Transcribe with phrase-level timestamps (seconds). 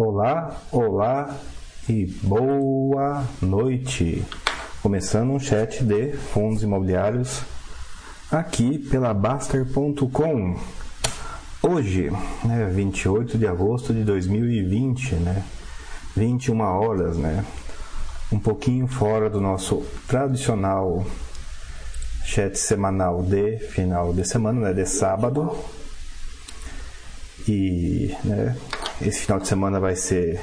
[0.00, 1.36] Olá, olá
[1.88, 4.24] e boa noite.
[4.80, 7.42] Começando um chat de fundos imobiliários
[8.30, 10.56] aqui pela Baster.com.
[11.60, 12.12] Hoje,
[12.44, 15.42] né, 28 de agosto de 2020, né?
[16.16, 17.44] 21 horas, né?
[18.30, 21.04] Um pouquinho fora do nosso tradicional
[22.24, 25.58] chat semanal de final de semana, né, de sábado.
[27.48, 28.56] E, né,
[29.00, 30.40] esse final de semana vai ser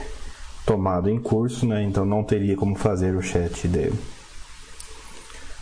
[0.66, 1.84] tomado em curso, né?
[1.84, 3.92] Então não teria como fazer o chat de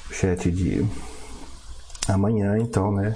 [0.10, 0.86] o chat de
[2.08, 3.16] amanhã, então, né?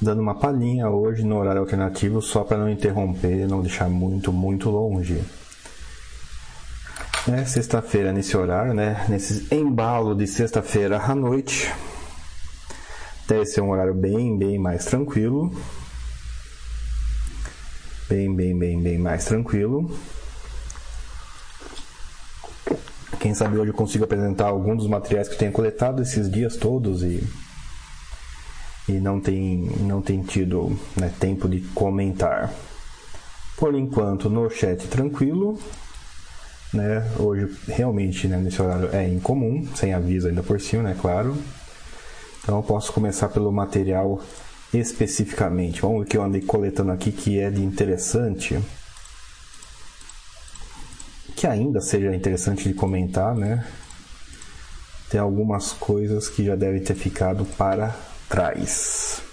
[0.00, 4.70] Dando uma palhinha hoje no horário alternativo só para não interromper, não deixar muito, muito
[4.70, 5.22] longe.
[7.28, 9.04] É, sexta-feira nesse horário, né?
[9.08, 11.72] Nesse embalo de sexta-feira à noite.
[13.26, 15.52] Deve ser um horário bem, bem mais tranquilo.
[18.08, 19.90] Bem, bem, bem, bem mais tranquilo.
[23.18, 26.56] Quem sabe hoje eu consigo apresentar alguns dos materiais que eu tenho coletado esses dias
[26.56, 27.26] todos e,
[28.88, 32.54] e não, tem, não tem tido né, tempo de comentar.
[33.56, 35.58] Por enquanto, no chat tranquilo.
[36.72, 37.10] Né?
[37.18, 40.96] Hoje, realmente, né, nesse horário é incomum, sem aviso ainda por cima, né?
[41.00, 41.36] Claro.
[42.44, 44.22] Então, eu posso começar pelo material
[44.72, 45.80] especificamente.
[45.80, 48.58] Vamos ver o que eu andei coletando aqui que é de interessante.
[51.34, 53.66] Que ainda seja interessante de comentar, né?
[55.10, 57.94] Tem algumas coisas que já devem ter ficado para
[58.28, 59.25] trás.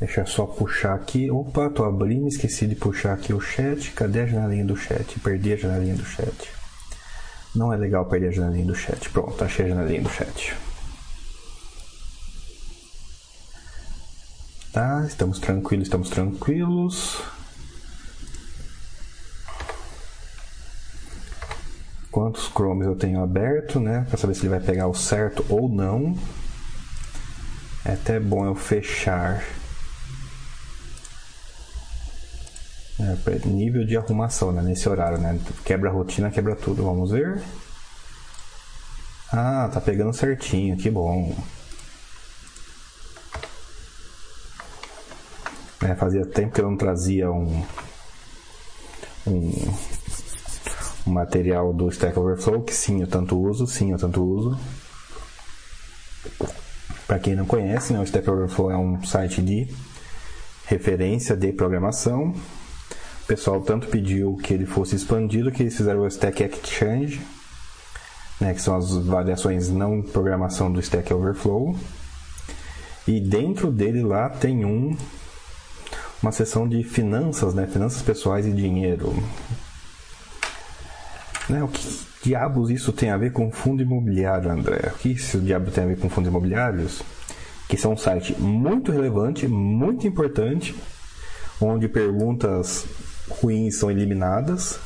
[0.00, 1.30] Deixa eu só puxar aqui.
[1.30, 3.92] Opa, tô abrindo, esqueci de puxar aqui o chat.
[3.92, 5.18] Cadê a janelinha do chat?
[5.20, 6.50] Perdi a janelinha do chat.
[7.54, 9.08] Não é legal perder a janelinha do chat.
[9.10, 10.54] Pronto, achei a janelinha do chat.
[14.72, 17.22] Tá, estamos tranquilos, estamos tranquilos.
[22.10, 24.04] Quantos chromes eu tenho aberto, né?
[24.08, 26.18] Para saber se ele vai pegar o certo ou não.
[27.84, 29.44] É até bom eu fechar
[33.04, 34.62] É, nível de arrumação, né?
[34.62, 35.38] Nesse horário, né?
[35.62, 36.84] Quebra a rotina, quebra tudo.
[36.84, 37.42] Vamos ver.
[39.30, 41.36] Ah, tá pegando certinho, que bom.
[45.82, 47.62] É, fazia tempo que eu não trazia um,
[49.26, 49.74] um,
[51.06, 54.58] um material do Stack Overflow, que sim, eu tanto uso, sim, eu tanto uso.
[57.06, 59.68] Para quem não conhece, né, o Stack Overflow é um site de
[60.64, 62.34] referência de programação
[63.24, 67.22] o pessoal tanto pediu que ele fosse expandido que eles fizeram o Stack Exchange,
[68.38, 71.74] né, que são as variações não programação do Stack Overflow.
[73.08, 74.94] E dentro dele lá tem um
[76.22, 79.12] uma seção de finanças, né, finanças pessoais e dinheiro.
[81.48, 84.92] Né, o que diabos isso tem a ver com fundo imobiliário, André?
[84.94, 87.02] O que isso diabo tem a ver com fundos imobiliários?
[87.68, 90.74] Que são um site muito relevante, muito importante,
[91.60, 92.86] onde perguntas
[93.28, 94.78] ruins são eliminadas,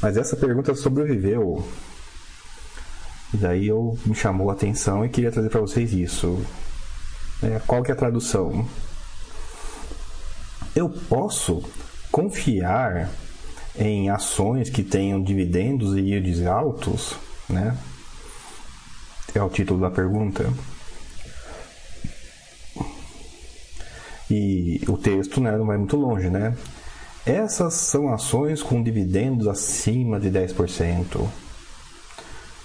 [0.00, 1.66] mas essa pergunta sobreviveu.
[3.32, 6.44] E daí eu me chamou a atenção e queria trazer para vocês isso.
[7.42, 8.66] É, qual que é a tradução?
[10.74, 11.62] Eu posso
[12.10, 13.10] confiar
[13.76, 17.16] em ações que tenham dividendos e yields altos,
[17.48, 17.76] né?
[19.34, 20.52] É o título da pergunta.
[24.28, 26.56] E o texto né, não vai muito longe, né?
[27.26, 31.28] Essas são ações com dividendos acima de 10%.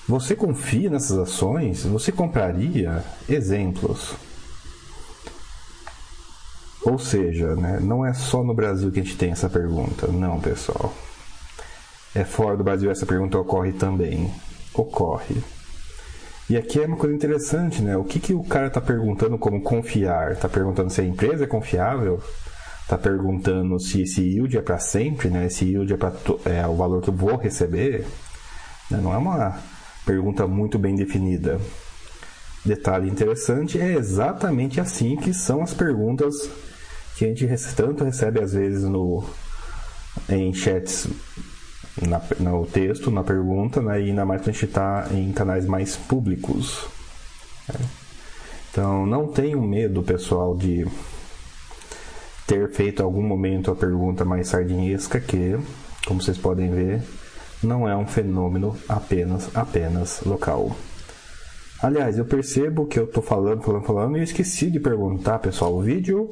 [0.07, 1.83] Você confia nessas ações?
[1.83, 3.03] Você compraria?
[3.27, 4.13] Exemplos.
[6.83, 10.07] Ou seja, né, não é só no Brasil que a gente tem essa pergunta.
[10.07, 10.93] Não, pessoal.
[12.13, 14.31] É fora do Brasil essa pergunta ocorre também.
[14.73, 15.35] Ocorre.
[16.47, 17.97] E aqui é uma coisa interessante, né?
[17.97, 20.33] O que, que o cara está perguntando como confiar?
[20.33, 22.21] Está perguntando se a empresa é confiável?
[22.85, 25.47] Está perguntando se esse yield é para sempre, né?
[25.47, 26.13] Esse yield é, para
[26.45, 28.05] é o valor que eu vou receber.
[28.91, 28.99] Né?
[29.01, 29.59] Não é uma
[30.05, 31.59] pergunta muito bem definida.
[32.63, 36.49] Detalhe interessante, é exatamente assim que são as perguntas
[37.15, 39.23] que a gente tanto recebe às vezes no,
[40.29, 41.07] em chats
[42.07, 44.01] na, no texto, na pergunta, né?
[44.01, 46.87] e ainda mais quando a gente está em canais mais públicos.
[47.67, 47.79] Né?
[48.71, 50.85] Então, não tenham medo, pessoal, de
[52.47, 55.57] ter feito algum momento a pergunta mais sardinesca que,
[56.05, 57.01] como vocês podem ver,
[57.63, 60.75] não é um fenômeno apenas apenas local.
[61.81, 65.73] Aliás, eu percebo que eu tô falando, falando, falando e eu esqueci de perguntar, pessoal.
[65.73, 66.29] O vídeo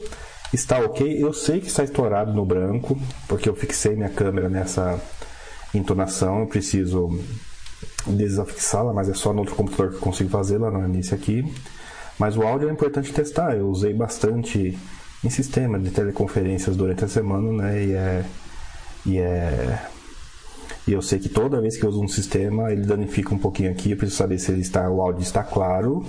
[0.54, 1.22] está ok.
[1.22, 5.00] Eu sei que está estourado no branco, porque eu fixei minha câmera nessa
[5.74, 6.42] entonação.
[6.42, 7.20] Eu preciso
[8.08, 11.44] desafixá-la, mas é só no outro computador que eu consigo fazê-la, não é nesse aqui.
[12.18, 13.56] Mas o áudio é importante testar.
[13.56, 14.78] Eu usei bastante
[15.24, 17.84] em sistema de teleconferências durante a semana, né?
[17.84, 18.26] E é,
[19.06, 19.80] e é
[20.86, 23.72] e eu sei que toda vez que eu uso um sistema, ele danifica um pouquinho
[23.72, 23.92] aqui.
[23.92, 26.06] Eu preciso saber se ele está, o áudio está claro,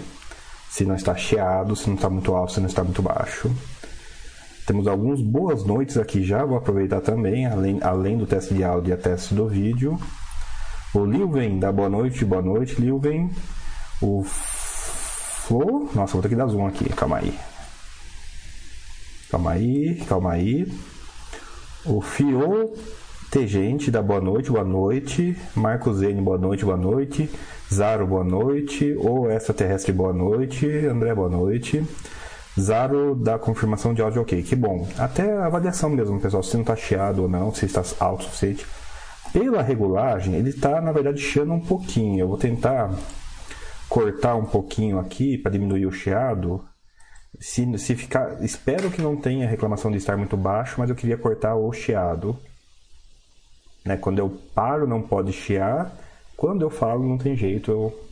[0.69, 3.55] se não está chiado, se não está muito alto, se não está muito baixo.
[4.67, 8.95] Temos algumas boas noites aqui já, vou aproveitar também, além, além do teste de áudio
[8.95, 9.99] e teste do vídeo.
[10.93, 13.31] O Lilven dá boa noite, boa noite, Lilven.
[14.01, 15.89] O Flo.
[15.95, 17.54] Nossa, vou ter que dar zoom aqui, calma aí.
[19.35, 20.65] Calma aí, calma aí.
[21.85, 22.73] O Fio
[23.35, 25.37] Gente dá boa noite, boa noite.
[25.57, 27.29] Marcos N, boa noite, boa noite.
[27.69, 28.95] Zaro, boa noite.
[28.97, 30.69] Ou extraterrestre, boa noite.
[30.87, 31.85] André, boa noite.
[32.57, 34.41] Zaro da confirmação de áudio ok.
[34.41, 34.87] Que bom.
[34.97, 38.25] Até a avaliação mesmo, pessoal, se não está chiado ou não, se está alto o
[38.27, 38.65] suficiente.
[39.33, 42.21] Pela regulagem, ele está, na verdade, chiando um pouquinho.
[42.21, 42.95] Eu vou tentar
[43.89, 46.65] cortar um pouquinho aqui para diminuir o chiado.
[47.41, 51.19] Se, se ficar, espero que não tenha reclamação de estar muito baixo, mas eu queria
[51.19, 52.39] cortar o chiado.
[53.85, 53.97] Né?
[53.97, 55.93] Quando eu paro, não pode chiar.
[56.37, 57.71] Quando eu falo, não tem jeito.
[57.71, 58.05] Eu...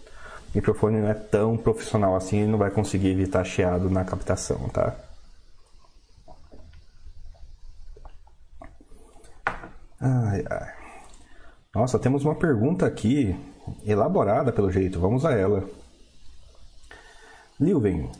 [0.52, 4.68] O microfone não é tão profissional assim, ele não vai conseguir evitar chiado na captação,
[4.68, 4.94] tá?
[9.98, 10.74] Ai, ai.
[11.74, 13.34] Nossa, temos uma pergunta aqui,
[13.82, 15.64] elaborada pelo jeito, vamos a ela.
[17.58, 18.10] Lilven,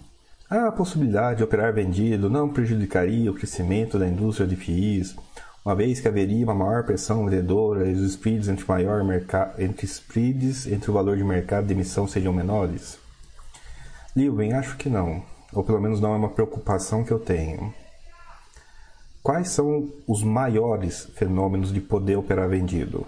[0.58, 5.16] a possibilidade de operar vendido não prejudicaria o crescimento da indústria de FIIs
[5.64, 9.00] uma vez que haveria uma maior pressão vendedora e os spreads entre, maior
[9.58, 12.99] entre spreads entre o valor de mercado de emissão sejam menores?
[14.16, 15.22] Lilven, acho que não.
[15.52, 17.72] Ou pelo menos não é uma preocupação que eu tenho.
[19.22, 23.06] Quais são os maiores fenômenos de poder operar vendido?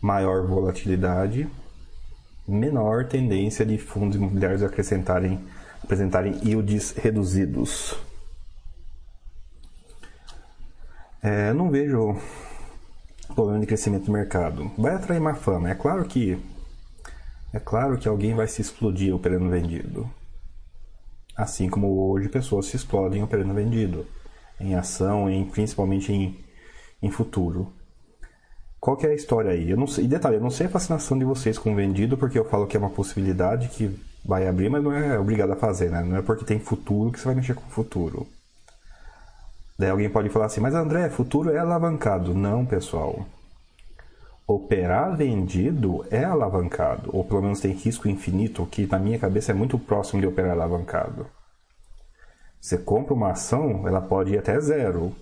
[0.00, 1.48] Maior volatilidade,
[2.46, 5.44] menor tendência de fundos imobiliários acrescentarem,
[5.82, 7.96] apresentarem yields reduzidos.
[11.22, 12.16] É, não vejo
[13.34, 14.70] problema de crescimento do mercado.
[14.76, 15.70] Vai atrair má fama.
[15.70, 16.38] É claro que
[17.52, 20.08] é claro que alguém vai se explodir operando vendido.
[21.36, 24.06] Assim como hoje pessoas se explodem operando vendido.
[24.60, 26.38] Em ação, em, principalmente em,
[27.02, 27.72] em futuro.
[28.80, 29.70] Qual que é a história aí?
[29.70, 32.38] Eu não sei, e detalhe, eu não sei a fascinação de vocês com vendido, porque
[32.38, 35.90] eu falo que é uma possibilidade que vai abrir, mas não é obrigado a fazer,
[35.90, 36.02] né?
[36.02, 38.26] Não é porque tem futuro que você vai mexer com o futuro.
[39.78, 42.34] Daí alguém pode falar assim, mas André, futuro é alavancado.
[42.34, 43.26] Não, pessoal.
[44.46, 49.54] Operar vendido é alavancado, ou pelo menos tem risco infinito, que na minha cabeça é
[49.54, 51.26] muito próximo de operar alavancado.
[52.60, 55.14] Você compra uma ação, ela pode ir até zero.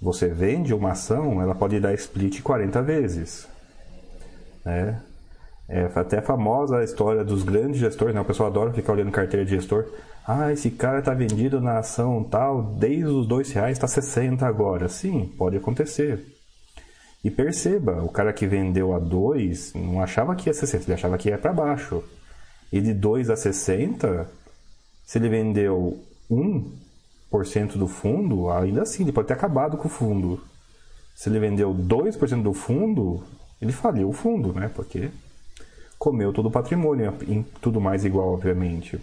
[0.00, 3.48] Você vende uma ação, ela pode dar split 40 vezes.
[4.64, 5.00] Né?
[5.72, 8.20] É até famosa a história dos grandes gestores, né?
[8.20, 9.86] o pessoal adora ficar olhando carteira de gestor.
[10.26, 14.88] Ah, esse cara está vendido na ação tal, desde os dois reais está 60 agora.
[14.88, 16.26] Sim, pode acontecer.
[17.22, 21.16] E perceba, o cara que vendeu a 2 não achava que ia 60, ele achava
[21.16, 22.02] que ia para baixo.
[22.72, 24.28] E de 2 a 60,
[25.04, 30.42] se ele vendeu 1% do fundo, ainda assim, ele pode ter acabado com o fundo.
[31.14, 33.22] Se ele vendeu 2% do fundo,
[33.62, 34.68] ele faliu o fundo, né?
[34.74, 35.10] Porque
[36.00, 37.12] comeu todo o patrimônio,
[37.60, 38.98] tudo mais igual, obviamente.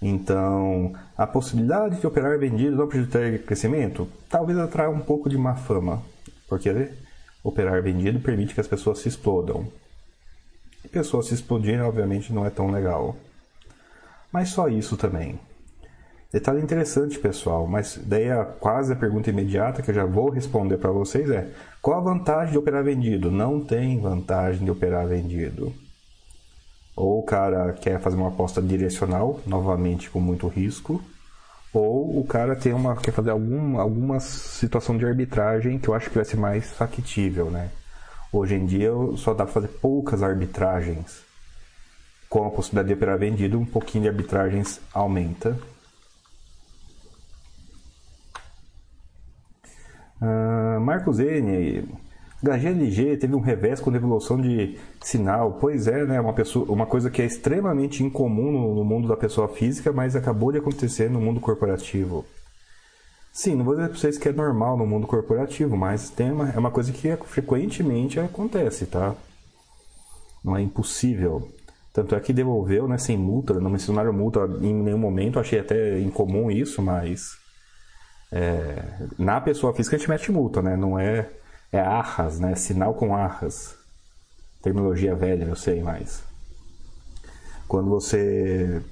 [0.00, 5.54] Então, a possibilidade de operar vendido não prejudicar crescimento, talvez atraia um pouco de má
[5.54, 6.02] fama,
[6.46, 6.90] porque
[7.42, 9.66] operar vendido permite que as pessoas se explodam.
[10.84, 13.16] E pessoas se explodirem, obviamente, não é tão legal.
[14.30, 15.40] Mas só isso também.
[16.32, 20.78] Detalhe interessante, pessoal, mas daí a, quase a pergunta imediata que eu já vou responder
[20.78, 21.50] para vocês é:
[21.82, 23.30] qual a vantagem de operar vendido?
[23.30, 25.74] Não tem vantagem de operar vendido.
[26.96, 31.02] Ou o cara quer fazer uma aposta direcional, novamente com muito risco,
[31.70, 36.08] ou o cara tem uma, quer fazer algum, alguma situação de arbitragem que eu acho
[36.08, 37.70] que vai ser mais factível, né?
[38.32, 41.24] Hoje em dia só dá para fazer poucas arbitragens.
[42.30, 45.58] Com a possibilidade de operar vendido, um pouquinho de arbitragens aumenta.
[50.22, 51.84] Uh, Marcos N.
[52.40, 55.58] HGLG teve um revés com devolução de sinal.
[55.60, 56.20] Pois é, né?
[56.20, 60.14] Uma, pessoa, uma coisa que é extremamente incomum no, no mundo da pessoa física, mas
[60.14, 62.24] acabou de acontecer no mundo corporativo.
[63.32, 66.50] Sim, não vou dizer para vocês que é normal no mundo corporativo, mas tem uma,
[66.50, 69.14] é uma coisa que frequentemente acontece, tá?
[70.44, 71.48] Não é impossível.
[71.92, 75.98] Tanto é que devolveu, né, sem multa, não mencionaram multa em nenhum momento, achei até
[76.00, 77.41] incomum isso, mas
[78.32, 78.82] é,
[79.18, 80.74] na pessoa física a gente mete multa, né?
[80.74, 81.28] Não é
[81.70, 82.54] é arras, né?
[82.54, 83.76] Sinal com arras.
[84.62, 86.22] Terminologia velha, eu sei, mas
[87.68, 88.82] quando você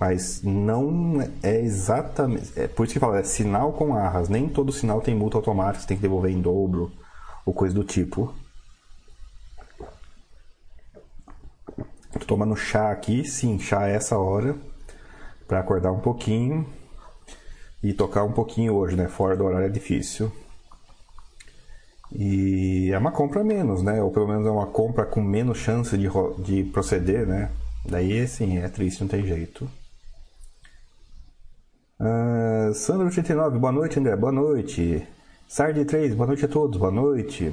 [0.00, 2.52] mas não é exatamente.
[2.58, 4.28] É por isso que fala, é sinal com arras.
[4.28, 6.92] Nem todo sinal tem multa automática, você tem que devolver em dobro
[7.46, 8.34] ou coisa do tipo.
[12.12, 14.56] Tô tomando chá aqui, sim, chá é essa hora
[15.46, 16.66] para acordar um pouquinho
[17.82, 19.08] e tocar um pouquinho hoje, né?
[19.08, 20.32] Fora do horário é difícil.
[22.12, 24.02] E é uma compra menos, né?
[24.02, 26.08] Ou pelo menos é uma compra com menos chance de,
[26.38, 27.50] de proceder, né?
[27.84, 29.68] Daí, sim, é triste, não tem jeito.
[32.00, 35.06] Uh, Sandro 89, boa noite, André, boa noite.
[35.48, 37.52] Sardi 3, boa noite a todos, boa noite.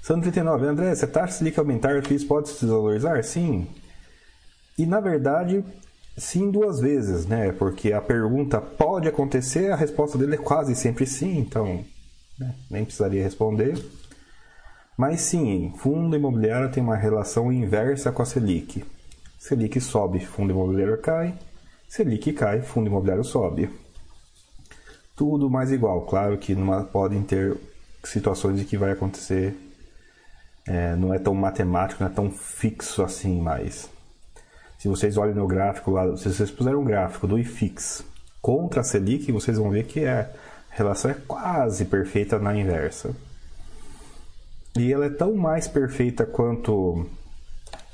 [0.00, 3.22] Sandro 39, André, se a taxa Selic aumentar, o FIIs pode se desvalorizar?
[3.22, 3.68] Sim.
[4.76, 5.64] E na verdade,
[6.16, 7.52] sim duas vezes, né?
[7.52, 11.84] Porque a pergunta pode acontecer, a resposta dele é quase sempre sim, então
[12.38, 12.54] né?
[12.70, 13.82] nem precisaria responder.
[14.96, 18.84] Mas sim, fundo imobiliário tem uma relação inversa com a Selic.
[19.38, 21.34] Selic sobe, fundo imobiliário cai.
[21.88, 23.70] Selic cai, fundo imobiliário sobe.
[25.16, 26.02] Tudo mais igual.
[26.02, 27.56] Claro que numa, podem ter
[28.04, 29.56] situações em que vai acontecer.
[30.66, 33.90] É, não é tão matemático, não é tão fixo assim mais.
[34.82, 38.04] Se vocês olhem no gráfico lá, se vocês puserem um gráfico do IFIX
[38.40, 40.22] contra a Selic, vocês vão ver que é,
[40.72, 43.14] a relação é quase perfeita na inversa.
[44.76, 47.06] E ela é tão mais perfeita quanto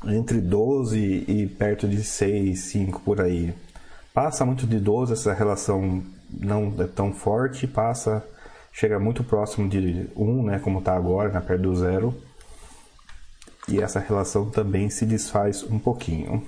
[0.06, 3.54] entre 12 e perto de 6, 5 por aí
[4.14, 8.26] passa muito de 12, essa relação não é tão forte, passa,
[8.72, 12.14] chega muito próximo de 1, né, como está agora, né, perto do zero.
[13.68, 16.42] E essa relação também se desfaz um pouquinho.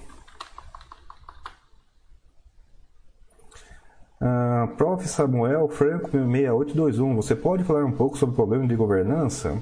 [4.21, 5.09] Uh, Prof.
[5.09, 9.59] Samuel Franco 6821, você pode falar um pouco sobre o problema de governança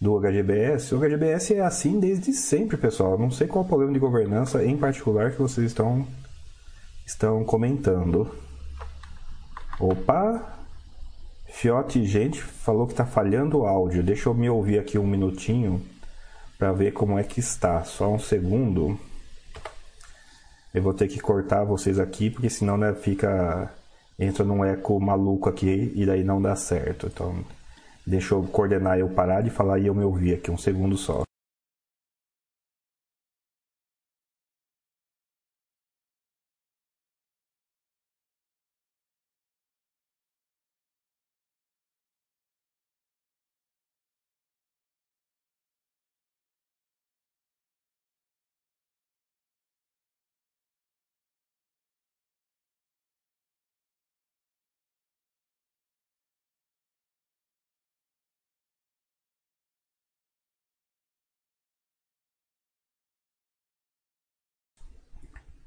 [0.00, 0.92] do HGBS?
[0.94, 3.16] O HGBS é assim desde sempre, pessoal.
[3.16, 6.04] Não sei qual é o problema de governança em particular que vocês estão
[7.06, 8.28] estão comentando.
[9.78, 10.58] Opa!
[11.46, 14.02] Fiote, gente, falou que está falhando o áudio.
[14.02, 15.80] Deixa eu me ouvir aqui um minutinho
[16.58, 17.84] para ver como é que está.
[17.84, 18.98] Só um segundo.
[20.74, 23.72] Eu vou ter que cortar vocês aqui, porque senão né, fica
[24.18, 27.06] entra num eco maluco aqui e daí não dá certo.
[27.06, 27.44] Então,
[28.04, 31.22] deixa eu coordenar eu parar de falar e eu me ouvir aqui um segundo só.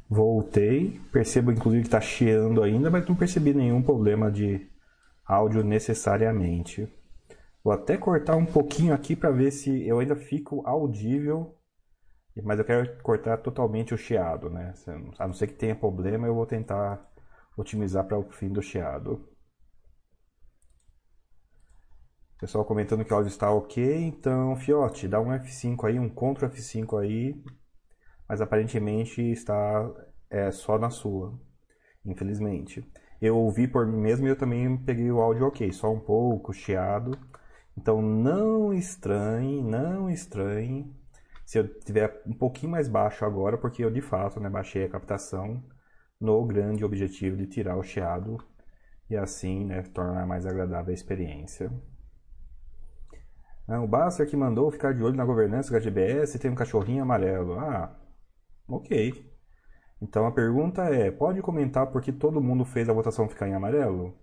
[0.10, 4.70] Voltei, percebo inclusive que está chiando ainda, mas não percebi nenhum problema de
[5.26, 6.88] áudio necessariamente.
[7.62, 11.54] Vou até cortar um pouquinho aqui para ver se eu ainda fico audível,
[12.42, 14.74] mas eu quero cortar totalmente o chiado, né?
[15.20, 17.06] A não ser que tenha problema, eu vou tentar
[17.58, 19.28] otimizar para o fim do chiado.
[22.40, 26.46] Pessoal comentando que o áudio está ok, então Fiote, dá um F5 aí, um Ctrl
[26.46, 27.44] F5 aí,
[28.28, 29.90] mas aparentemente está
[30.30, 31.34] é, só na sua,
[32.06, 32.84] infelizmente.
[33.22, 36.54] Eu ouvi por mim mesmo e eu também peguei o áudio ok, só um pouco
[36.54, 37.18] chiado.
[37.78, 40.94] Então não estranhe, não estranhe
[41.46, 44.90] se eu tiver um pouquinho mais baixo agora, porque eu de fato né, baixei a
[44.90, 45.64] captação
[46.20, 48.38] no grande objetivo de tirar o chiado
[49.10, 51.72] e assim né, tornar mais agradável a experiência.
[53.68, 57.04] Ah, o Baster que mandou ficar de olho na governança do HGBS tem um cachorrinho
[57.04, 57.60] amarelo.
[57.60, 57.96] Ah,
[58.68, 59.26] Ok.
[60.02, 63.54] Então a pergunta é: pode comentar por que todo mundo fez a votação ficar em
[63.54, 64.18] amarelo?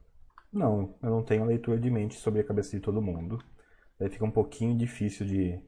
[0.53, 3.39] Não, eu não tenho leitura de mente sobre a cabeça de todo mundo.
[3.99, 5.61] Daí fica um pouquinho difícil de,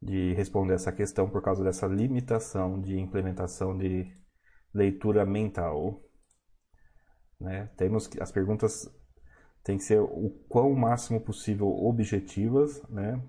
[0.00, 4.10] de responder essa questão por causa dessa limitação de implementação de
[4.72, 6.02] leitura mental.
[7.40, 7.68] Né?
[7.76, 8.88] Temos as perguntas
[9.62, 13.20] têm que ser o quão máximo possível objetivas, né?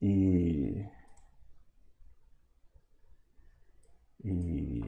[0.00, 0.84] E
[4.24, 4.82] E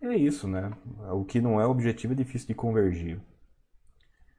[0.00, 0.70] é isso, né?
[1.12, 3.20] O que não é objetivo é difícil de convergir.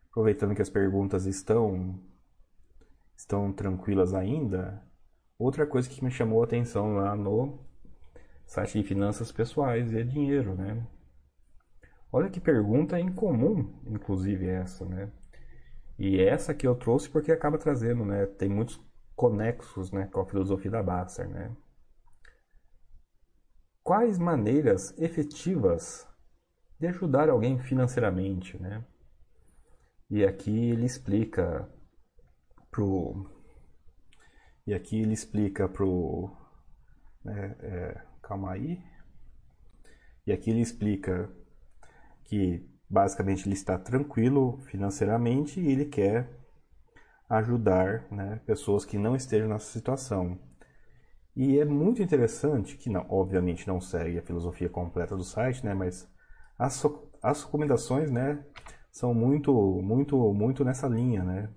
[0.10, 2.00] Aproveitando que as perguntas estão
[3.16, 4.86] estão tranquilas ainda.
[5.38, 7.60] Outra coisa que me chamou a atenção lá no
[8.46, 10.86] site de finanças pessoais é dinheiro, né?
[12.12, 15.12] Olha que pergunta incomum, inclusive essa, né?
[15.98, 18.26] E essa que eu trouxe porque acaba trazendo, né?
[18.26, 18.80] Tem muitos
[19.16, 21.56] conexos, né, com a filosofia da Basser, né?
[23.84, 26.08] Quais maneiras efetivas
[26.80, 28.84] de ajudar alguém financeiramente, né?
[30.10, 31.70] E aqui ele explica
[32.72, 33.30] pro
[34.66, 36.32] e aqui ele explica pro
[37.24, 38.82] né, é, calma aí
[40.25, 41.30] e aqui ele explica
[42.24, 46.30] que basicamente ele está tranquilo financeiramente e ele quer
[47.30, 50.40] ajudar né, pessoas que não estejam nessa situação.
[51.36, 55.74] E é muito interessante, que não, obviamente não segue a filosofia completa do site, né,
[55.74, 56.08] mas
[56.58, 56.86] as,
[57.22, 58.44] as recomendações né,
[58.92, 61.24] são muito, muito, muito nessa linha.
[61.24, 61.50] Né?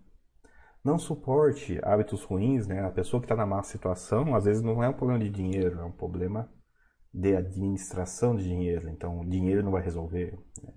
[0.83, 2.85] Não suporte hábitos ruins, né?
[2.85, 5.81] a pessoa que está na má situação, às vezes não é um problema de dinheiro,
[5.81, 6.51] é um problema
[7.13, 8.89] de administração de dinheiro.
[8.89, 10.39] Então, o dinheiro não vai resolver.
[10.63, 10.73] Né?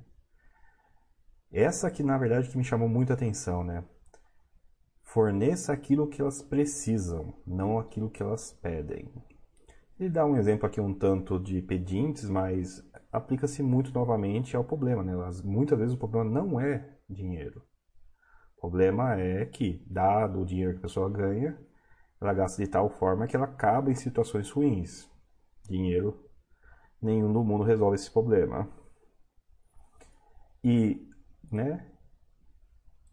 [1.51, 3.84] Essa que, na verdade, que me chamou muita atenção, né?
[5.12, 9.12] Forneça aquilo que elas precisam, não aquilo que elas pedem.
[10.00, 15.04] Ele dá um exemplo aqui um tanto de pedintes, mas aplica-se muito novamente ao problema.
[15.04, 15.13] Né?
[15.44, 17.63] Muitas vezes o problema não é dinheiro.
[18.56, 21.60] O problema é que, dado o dinheiro que a pessoa ganha,
[22.22, 25.10] ela gasta de tal forma que ela acaba em situações ruins.
[25.68, 26.24] Dinheiro,
[27.01, 28.70] nenhum do mundo resolve esse problema.
[30.63, 31.10] E,
[31.51, 31.89] né,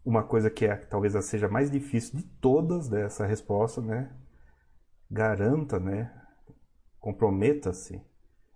[0.07, 4.09] uma coisa que é, talvez seja mais difícil de todas dessa resposta, né?
[5.11, 6.09] Garanta, né?
[6.97, 8.01] Comprometa-se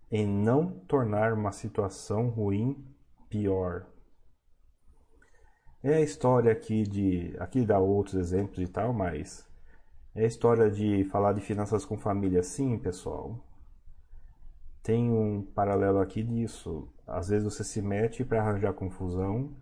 [0.10, 2.82] em não tornar uma situação ruim
[3.30, 3.86] pior.
[5.84, 7.36] É a história aqui de.
[7.38, 9.46] Aqui dá outros exemplos e tal, mas.
[10.16, 13.46] É a história de falar de finanças com família, sim, pessoal.
[14.82, 16.88] Tem um paralelo aqui disso.
[17.06, 19.54] Às vezes você se mete para arranjar confusão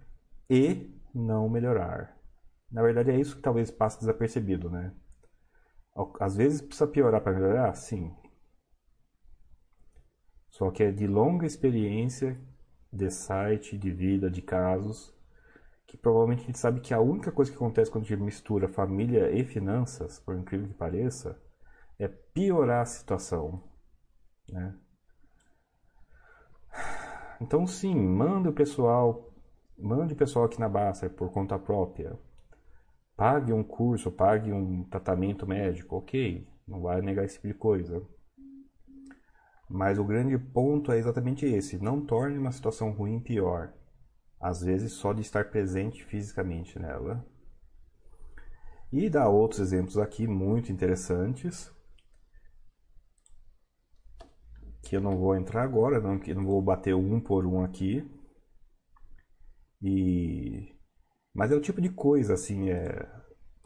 [0.48, 2.18] e não melhorar.
[2.72, 4.94] Na verdade, é isso que talvez passe desapercebido, né?
[6.20, 8.16] Às vezes precisa piorar para melhorar, sim.
[10.50, 12.40] Só que é de longa experiência
[12.92, 15.14] de site, de vida, de casos,
[15.88, 18.68] que provavelmente a gente sabe que a única coisa que acontece quando a gente mistura
[18.68, 21.42] família e finanças, por incrível que pareça,
[21.98, 23.64] é piorar a situação,
[24.48, 24.76] né?
[27.42, 29.29] Então sim, manda o pessoal
[29.82, 32.20] Mande pessoal aqui na Basta por conta própria.
[33.16, 38.06] Pague um curso, pague um tratamento médico, ok, não vai negar esse tipo de coisa.
[39.70, 43.74] Mas o grande ponto é exatamente esse: não torne uma situação ruim pior.
[44.38, 47.26] Às vezes só de estar presente fisicamente nela.
[48.92, 51.72] E dá outros exemplos aqui muito interessantes.
[54.82, 58.06] Que eu não vou entrar agora, não, que não vou bater um por um aqui.
[59.82, 60.76] E
[61.34, 63.08] mas é o tipo de coisa assim, é,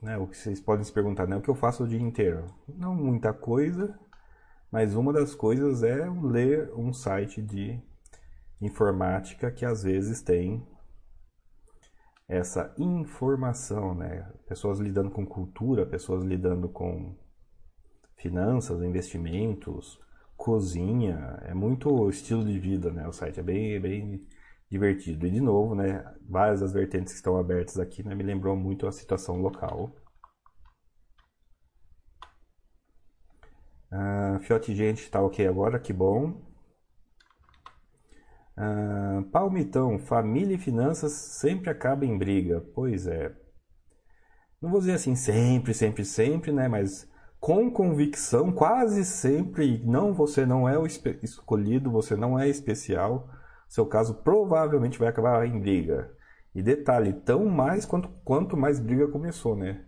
[0.01, 2.45] né, o que vocês podem se perguntar, né, o que eu faço o dia inteiro?
[2.67, 3.97] Não muita coisa,
[4.71, 7.81] mas uma das coisas é ler um site de
[8.61, 10.65] informática que às vezes tem
[12.27, 14.31] essa informação, né?
[14.47, 17.15] Pessoas lidando com cultura, pessoas lidando com
[18.15, 19.99] finanças, investimentos,
[20.35, 23.07] cozinha, é muito estilo de vida, né?
[23.07, 24.27] O site é bem, bem
[24.73, 25.27] divertido.
[25.27, 28.87] E de novo, né, várias das vertentes que estão abertas aqui, né, me lembrou muito
[28.87, 29.95] a situação local.
[33.91, 36.41] Uh, fiote gente tá ok agora, que bom.
[38.57, 42.59] Uh, palmitão, família e finanças sempre acaba em briga.
[42.73, 43.31] Pois é.
[44.59, 46.67] Não vou dizer assim sempre, sempre, sempre, né?
[46.67, 47.07] Mas
[47.39, 49.83] com convicção, quase sempre.
[49.85, 53.29] Não, você não é o escolhido, você não é especial
[53.73, 56.15] seu caso provavelmente vai acabar em briga.
[56.53, 59.83] E detalhe, tão mais quanto, quanto mais briga começou, né?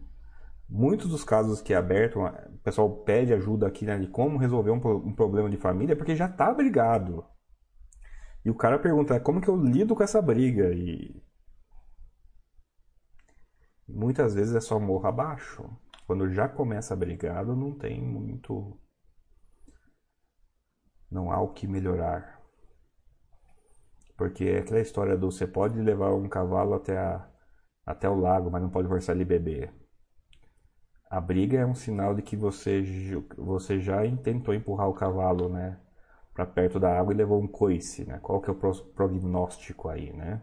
[0.68, 4.72] Muitos dos casos que é aberto, o pessoal pede ajuda aqui né, de como resolver
[4.72, 7.24] um, um problema de família, é porque já tá brigado.
[8.44, 10.74] E o cara pergunta, como que eu lido com essa briga?
[10.74, 11.22] E
[13.88, 15.64] muitas vezes é só morro abaixo.
[16.08, 18.80] Quando já começa brigado, não tem muito.
[21.12, 22.35] Não há o que melhorar.
[24.18, 27.28] Porque é aquela história do você pode levar um cavalo até, a,
[27.86, 29.74] até o lago, mas não pode forçar ele beber.
[31.10, 32.84] A briga é um sinal de que você,
[33.38, 35.80] você já tentou empurrar o cavalo, né?
[36.34, 38.20] Para perto da água e levou um coice, né?
[38.22, 38.56] Qual que é o
[38.94, 40.42] prognóstico aí, né?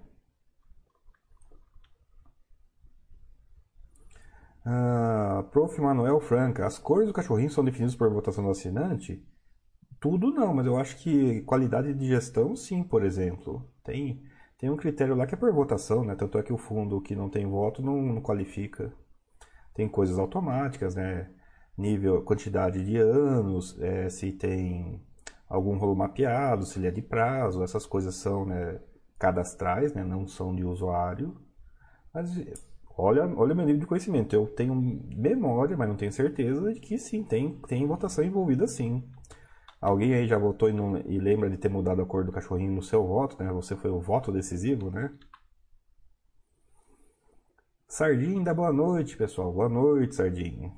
[4.65, 5.81] Uh, Prof.
[5.81, 9.23] Manuel Franca, as cores do cachorrinho são definidas por votação do assinante?
[10.03, 13.65] Tudo não, mas eu acho que qualidade de gestão, sim, por exemplo.
[13.85, 14.21] Tem,
[14.59, 16.17] tem um critério lá que é por votação, né?
[16.17, 18.93] Tanto é que o fundo que não tem voto não, não qualifica.
[19.73, 21.31] Tem coisas automáticas, né?
[21.79, 25.01] Nível, quantidade de anos, é, se tem
[25.49, 28.81] algum rolo mapeado, se ele é de prazo, essas coisas são né,
[29.21, 30.03] cadastrais, né?
[30.03, 31.41] Não são de usuário.
[32.13, 32.29] Mas
[32.99, 34.35] olha, olha meu nível de conhecimento.
[34.35, 39.09] Eu tenho memória, mas não tenho certeza de que sim, tem, tem votação envolvida sim.
[39.83, 42.73] Alguém aí já votou e, não, e lembra de ter mudado a cor do cachorrinho
[42.73, 43.51] no seu voto, né?
[43.53, 45.13] Você foi o voto decisivo, né?
[47.89, 49.53] Sardinha, boa noite, pessoal.
[49.53, 50.73] Boa noite, Sardinha.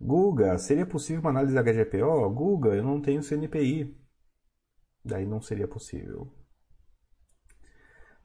[0.00, 2.30] Guga, seria possível uma análise da HGPO?
[2.30, 3.92] Guga, eu não tenho CNPI.
[5.04, 6.32] Daí não seria possível.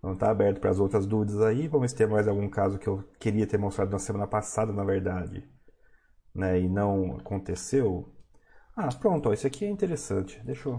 [0.01, 1.67] Não está aberto para as outras dúvidas aí.
[1.67, 4.71] Vamos ver se tem mais algum caso que eu queria ter mostrado na semana passada,
[4.71, 5.43] na verdade.
[6.35, 8.13] Né, e não aconteceu.
[8.77, 10.39] Ah, pronto, ó, isso aqui é interessante.
[10.45, 10.77] Deixa eu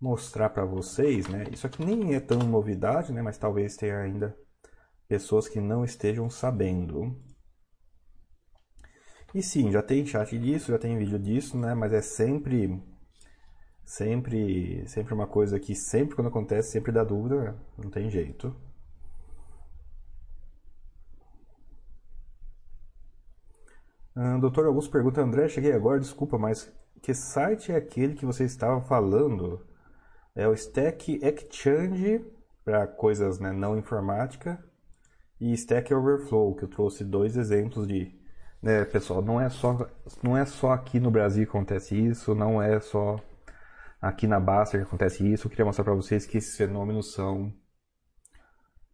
[0.00, 1.44] mostrar para vocês, né?
[1.52, 3.20] Isso aqui nem é tão novidade, né?
[3.22, 4.34] Mas talvez tenha ainda
[5.08, 7.14] pessoas que não estejam sabendo.
[9.32, 11.74] E sim, já tem chat disso, já tem vídeo disso, né?
[11.74, 12.82] Mas é sempre
[13.84, 17.54] sempre sempre uma coisa que sempre quando acontece sempre dá dúvida, né?
[17.78, 18.54] não tem jeito.
[24.40, 28.80] Doutor Augusto pergunta, André, cheguei agora, desculpa, mas que site é aquele que você estava
[28.80, 29.60] falando?
[30.34, 32.24] É o Stack Exchange
[32.64, 34.58] para coisas né, não informática
[35.38, 38.18] e Stack Overflow, que eu trouxe dois exemplos de,
[38.62, 39.86] né, pessoal, não é só
[40.22, 43.16] não é só aqui no Brasil que acontece isso, não é só
[44.00, 45.46] aqui na Baster que acontece isso.
[45.46, 47.52] Eu queria mostrar para vocês que esses fenômenos são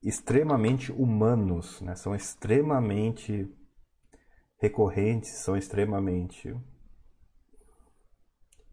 [0.02, 1.94] extremamente humanos, né?
[1.94, 3.48] São extremamente
[4.62, 6.56] recorrentes, são extremamente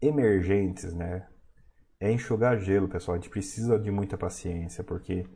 [0.00, 1.28] emergentes, né?
[2.00, 3.16] É enxugar gelo, pessoal.
[3.16, 5.26] A gente precisa de muita paciência, porque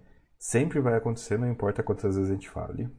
[0.45, 2.91] Sempre vai acontecer, não importa quantas vezes a gente fale.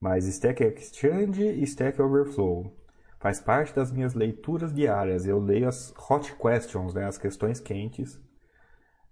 [0.00, 2.74] Mas Stack Exchange e Stack Overflow
[3.20, 5.26] faz parte das minhas leituras diárias.
[5.26, 8.18] Eu leio as hot questions, né, as questões quentes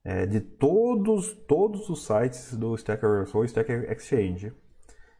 [0.02, 4.54] é, de todos, todos os sites do Stack Overflow e Stack Exchange.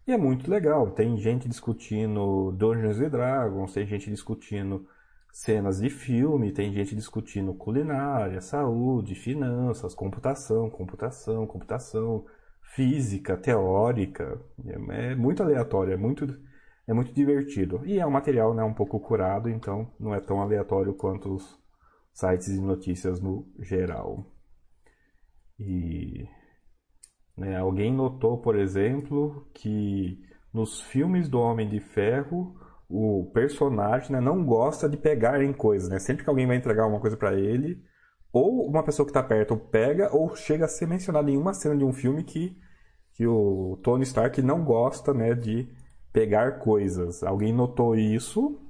[0.06, 0.90] E é muito legal.
[0.92, 4.86] Tem gente discutindo Dungeons Dragons, tem gente discutindo
[5.32, 12.24] cenas de filme, tem gente discutindo culinária, saúde, finanças, computação, computação, computação,
[12.62, 14.40] física, teórica.
[14.64, 16.38] É, é muito aleatório, é muito,
[16.86, 17.82] é muito divertido.
[17.84, 21.58] E é um material né, um pouco curado, então não é tão aleatório quanto os
[22.14, 24.24] sites de notícias no geral.
[25.58, 26.28] E
[27.36, 30.18] né, alguém notou, por exemplo, que
[30.52, 32.54] nos filmes do Homem de Ferro
[32.88, 35.98] o personagem né, não gosta de pegar em coisas, né?
[35.98, 37.82] Sempre que alguém vai entregar uma coisa para ele,
[38.32, 41.76] ou uma pessoa que está perto pega, ou chega a ser mencionado em uma cena
[41.76, 42.56] de um filme que,
[43.12, 45.68] que o Tony Stark não gosta né, de
[46.12, 47.22] pegar coisas.
[47.22, 48.60] Alguém notou isso,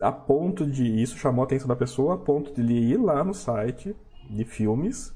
[0.00, 1.02] a ponto de.
[1.02, 3.94] Isso chamou a atenção da pessoa, a ponto de ele ir lá no site
[4.30, 5.14] de filmes,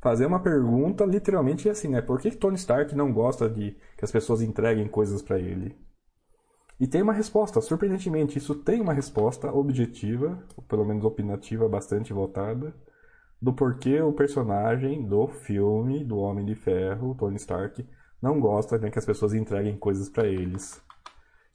[0.00, 2.00] fazer uma pergunta, literalmente assim, né?
[2.02, 5.76] Por que Tony Stark não gosta de que as pessoas entreguem coisas para ele?
[6.78, 12.12] E tem uma resposta, surpreendentemente, isso tem uma resposta objetiva, ou pelo menos opinativa, bastante
[12.12, 12.74] votada,
[13.40, 17.86] do porquê o personagem do filme do Homem de Ferro, Tony Stark,
[18.20, 20.82] não gosta né, que as pessoas entreguem coisas para eles.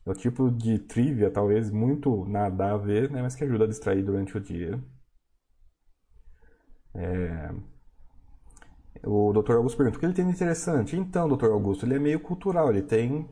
[0.06, 3.68] É o tipo de trivia, talvez, muito nada a ver, né, mas que ajuda a
[3.68, 4.82] distrair durante o dia.
[6.94, 7.54] É...
[9.04, 9.54] O Dr.
[9.54, 10.96] Augusto pergunta: o que ele tem de interessante?
[10.96, 11.52] Então, Dr.
[11.52, 13.28] Augusto, ele é meio cultural, ele tem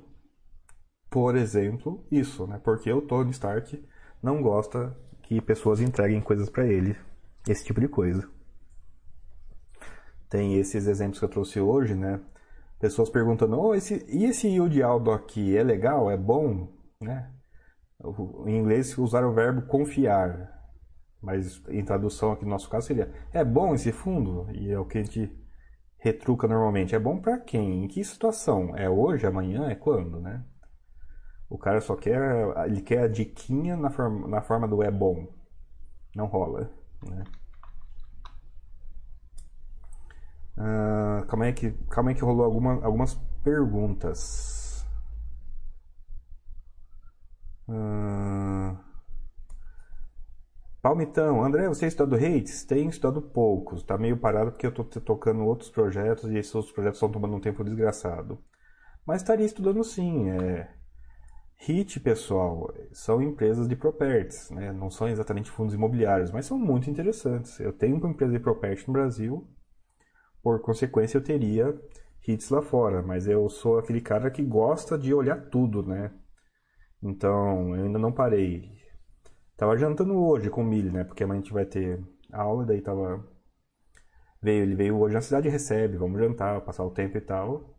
[1.09, 2.59] por exemplo, isso, né?
[2.63, 3.83] Porque o Tony Stark
[4.21, 6.95] não gosta que pessoas entreguem coisas para ele,
[7.47, 8.29] esse tipo de coisa.
[10.29, 12.21] Tem esses exemplos que eu trouxe hoje, né?
[12.79, 16.11] Pessoas perguntando: oh, esse, e esse yield alto aqui é legal?
[16.11, 16.71] É bom?
[17.01, 17.31] Né?
[18.45, 20.71] Em inglês usaram o verbo confiar,
[21.19, 24.47] mas em tradução aqui no nosso caso seria: é bom esse fundo?
[24.53, 25.35] E é o que a gente
[25.99, 26.95] retruca normalmente.
[26.95, 27.83] É bom para quem?
[27.83, 28.75] Em que situação?
[28.75, 30.43] É hoje, amanhã, é quando, né?
[31.49, 32.21] O cara só quer.
[32.65, 35.27] Ele quer a diquinha na forma, na forma do é bom.
[36.15, 36.71] Não rola.
[37.03, 37.23] Né?
[40.57, 44.85] Uh, calma, aí que, calma aí que rolou alguma, algumas perguntas.
[47.67, 48.08] Uh,
[50.81, 52.63] Palmitão, André, você estudou hates?
[52.63, 53.83] Tenho estudado poucos.
[53.83, 57.35] Tá meio parado porque eu tô tocando outros projetos e esses outros projetos estão tomando
[57.35, 58.41] um tempo desgraçado.
[59.05, 60.29] Mas estaria estudando sim.
[60.29, 60.69] É...
[61.61, 64.71] HIT, pessoal, são empresas de properties, né?
[64.71, 67.59] não são exatamente fundos imobiliários, mas são muito interessantes.
[67.59, 69.45] Eu tenho uma empresa de property no Brasil,
[70.41, 71.77] por consequência eu teria
[72.25, 76.11] HITs lá fora, mas eu sou aquele cara que gosta de olhar tudo, né?
[77.03, 78.78] Então, eu ainda não parei.
[79.59, 81.03] Tava jantando hoje com o Mili, né?
[81.03, 83.21] Porque amanhã a gente vai ter aula, daí tava...
[84.41, 87.77] Veio, ele veio hoje na cidade recebe, vamos jantar, passar o tempo e tal.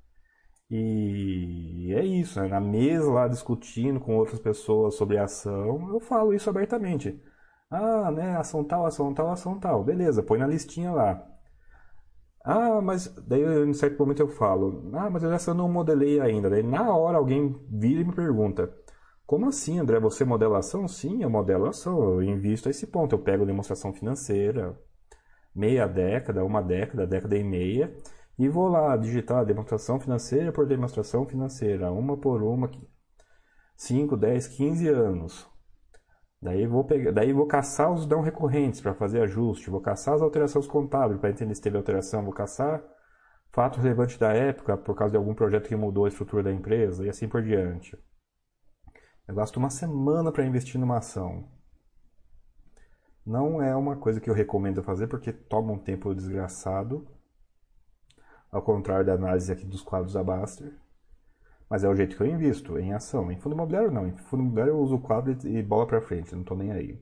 [0.70, 2.48] E é isso, né?
[2.48, 7.18] na mesa lá discutindo com outras pessoas sobre a ação, eu falo isso abertamente.
[7.70, 9.82] Ah, né, ação tal, ação tal, ação tal.
[9.82, 11.26] Beleza, põe na listinha lá.
[12.44, 16.50] Ah, mas daí em certo momento eu falo, ah, mas eu não modelei ainda.
[16.50, 18.70] Daí na hora alguém vira e me pergunta,
[19.30, 20.00] como assim, André?
[20.00, 20.88] Você modela ação?
[20.88, 23.14] Sim, eu modelo ação, eu invisto a esse ponto.
[23.14, 24.76] Eu pego demonstração financeira,
[25.54, 27.94] meia década, uma década, década e meia,
[28.36, 32.68] e vou lá digitar demonstração financeira por demonstração financeira, uma por uma,
[33.76, 35.48] 5, 10, 15 anos.
[36.42, 40.22] Daí vou pegar, daí vou caçar os não recorrentes para fazer ajuste, vou caçar as
[40.22, 42.82] alterações contábeis para entender se teve alteração, vou caçar
[43.52, 47.06] fato relevante da época por causa de algum projeto que mudou a estrutura da empresa
[47.06, 47.96] e assim por diante.
[49.30, 51.44] Eu gasto uma semana para investir numa ação.
[53.24, 57.06] Não é uma coisa que eu recomendo fazer porque toma um tempo desgraçado
[58.50, 60.76] ao contrário da análise aqui dos quadros da Baster.
[61.68, 63.30] Mas é o jeito que eu invisto, em ação.
[63.30, 64.08] Em fundo imobiliário não.
[64.08, 67.00] Em fundo imobiliário eu uso o quadro e bola para frente, não estou nem aí.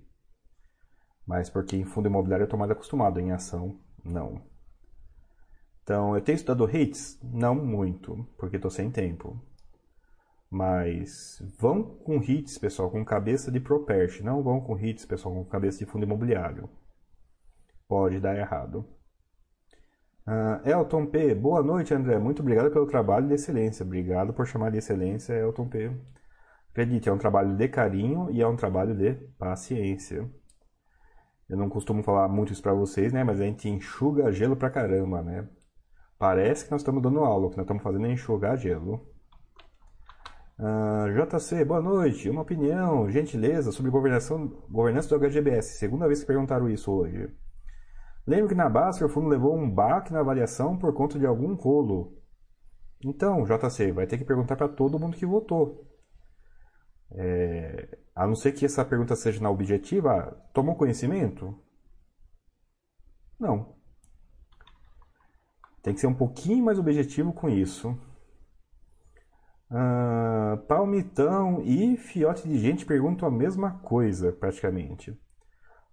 [1.26, 4.42] Mas porque em fundo imobiliário eu estou mais acostumado, em ação não.
[5.82, 7.18] Então, eu tenho estudado rates?
[7.22, 9.42] Não muito, porque estou sem tempo.
[10.50, 14.22] Mas vão com hits, pessoal, com cabeça de property.
[14.22, 16.68] Não vão com hits, pessoal, com cabeça de fundo imobiliário.
[17.86, 18.86] Pode dar errado.
[20.26, 21.34] Uh, Elton P.
[21.34, 22.18] Boa noite, André.
[22.18, 23.84] Muito obrigado pelo trabalho de excelência.
[23.84, 25.90] Obrigado por chamar de excelência, Elton P.
[26.70, 30.30] Acredite, é um trabalho de carinho e é um trabalho de paciência.
[31.48, 33.24] Eu não costumo falar muito isso para vocês, né?
[33.24, 35.48] Mas a gente enxuga gelo pra caramba, né?
[36.18, 39.08] Parece que nós estamos dando aula, o que nós estamos fazendo é enxugar gelo.
[40.58, 42.28] Uh, ah, JC, boa noite.
[42.28, 45.78] Uma opinião, gentileza, sobre governação, governança do HGBS.
[45.78, 47.32] Segunda vez que perguntaram isso hoje.
[48.26, 51.54] Lembro que na Baster o fundo levou um baque na avaliação por conta de algum
[51.54, 52.18] rolo.
[53.04, 55.86] Então, JC, vai ter que perguntar para todo mundo que votou.
[57.12, 61.56] É, a não ser que essa pergunta seja na objetiva, tomou conhecimento?
[63.38, 63.76] Não.
[65.82, 67.96] Tem que ser um pouquinho mais objetivo com isso.
[69.70, 75.18] Ah, palmitão e fiote de gente perguntam a mesma coisa, praticamente.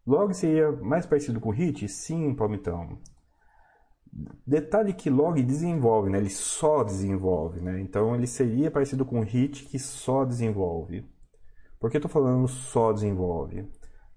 [0.08, 1.88] Log seria mais parecido com hit?
[1.90, 3.00] Sim, palmitão.
[4.48, 6.20] Detalhe que log desenvolve, né?
[6.20, 7.60] ele só desenvolve.
[7.60, 7.82] Né?
[7.82, 11.06] Então ele seria parecido com hit que só desenvolve.
[11.80, 13.70] Por que estou falando só desenvolve?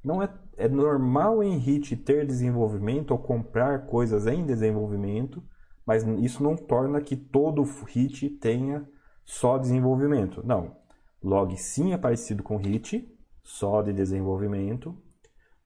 [0.04, 5.42] Não é, é normal em hit ter desenvolvimento ou comprar coisas em desenvolvimento,
[5.84, 8.86] mas isso não torna que todo hit tenha
[9.28, 10.42] só desenvolvimento.
[10.42, 10.74] Não.
[11.22, 13.14] Log sim é parecido com hit,
[13.44, 14.96] só de desenvolvimento,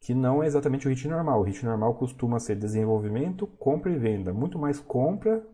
[0.01, 1.41] que não é exatamente o hit normal.
[1.41, 4.33] O hit normal costuma ser desenvolvimento, compra e venda.
[4.33, 5.47] Muito mais compra,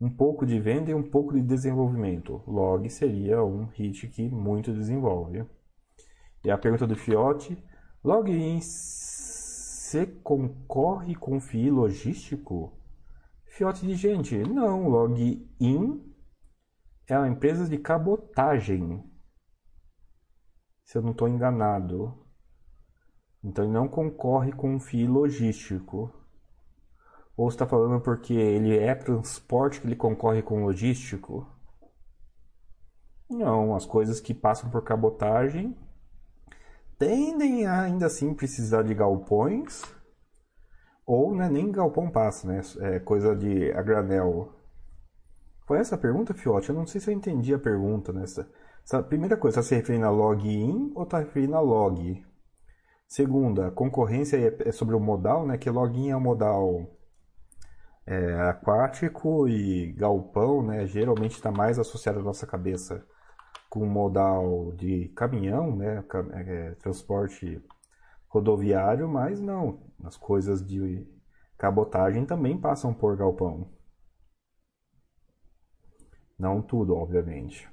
[0.00, 2.42] um pouco de venda e um pouco de desenvolvimento.
[2.44, 5.44] Log seria um hit que muito desenvolve.
[6.44, 7.56] E a pergunta do Fiote,
[8.02, 12.72] login se concorre com FII logístico?
[13.44, 16.11] Fiote de gente, não, login
[17.12, 19.04] é uma empresa de cabotagem.
[20.84, 22.26] Se eu não estou enganado.
[23.44, 26.10] Então ele não concorre com um FII logístico.
[27.36, 31.46] Ou está falando porque ele é transporte que ele concorre com logístico?
[33.28, 35.76] Não, as coisas que passam por cabotagem
[36.98, 39.82] tendem a ainda assim precisar de galpões.
[41.04, 42.60] Ou né, nem galpão passa, né?
[42.80, 44.61] É coisa de a granel.
[45.72, 46.68] Foi essa pergunta, Fiote?
[46.68, 48.46] Eu não sei se eu entendi a pergunta nessa.
[48.84, 52.22] Essa primeira coisa, está se referindo a login ou está referindo a log?
[53.08, 55.56] Segunda, concorrência é, é sobre o modal, né?
[55.56, 56.94] Que login é o modal
[58.06, 60.86] é, aquático e galpão, né?
[60.86, 63.02] Geralmente está mais associado à nossa cabeça
[63.70, 66.04] com modal de caminhão, né?
[66.34, 67.64] É, transporte
[68.28, 69.80] rodoviário, mas não.
[70.04, 71.08] As coisas de
[71.56, 73.70] cabotagem também passam por galpão.
[76.38, 77.66] Não tudo, obviamente.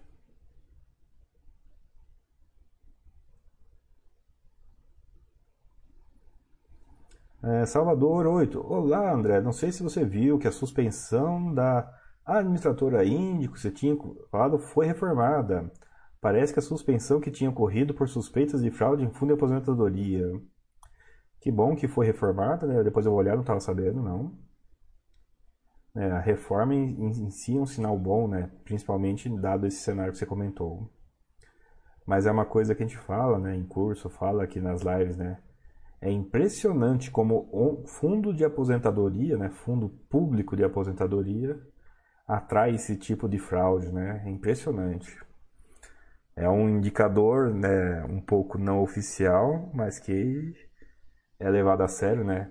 [7.43, 8.59] É, Salvador 8.
[8.61, 9.39] Olá, André.
[9.41, 11.89] Não sei se você viu que a suspensão da
[12.25, 13.95] administradora Índico, você tinha
[14.31, 15.71] falado, foi reformada.
[16.21, 20.25] Parece que a suspensão que tinha ocorrido por suspeitas de fraude em fundo de aposentadoria.
[21.41, 22.83] Que bom que foi reformada, né?
[22.83, 24.31] Depois eu vou olhar, não estava sabendo, não.
[25.95, 28.49] É, a reforma em, em, si é um sinal bom, né?
[28.63, 30.91] Principalmente dado esse cenário que você comentou.
[32.05, 33.55] Mas é uma coisa que a gente fala, né?
[33.55, 35.39] Em curso, fala aqui nas lives, né?
[36.01, 39.49] É impressionante como o fundo de aposentadoria, né?
[39.49, 41.59] Fundo público de aposentadoria
[42.27, 44.23] atrai esse tipo de fraude, né?
[44.25, 45.17] É impressionante.
[46.39, 50.53] É um indicador, né, um pouco não oficial, mas que
[51.37, 52.49] é levado a sério, né?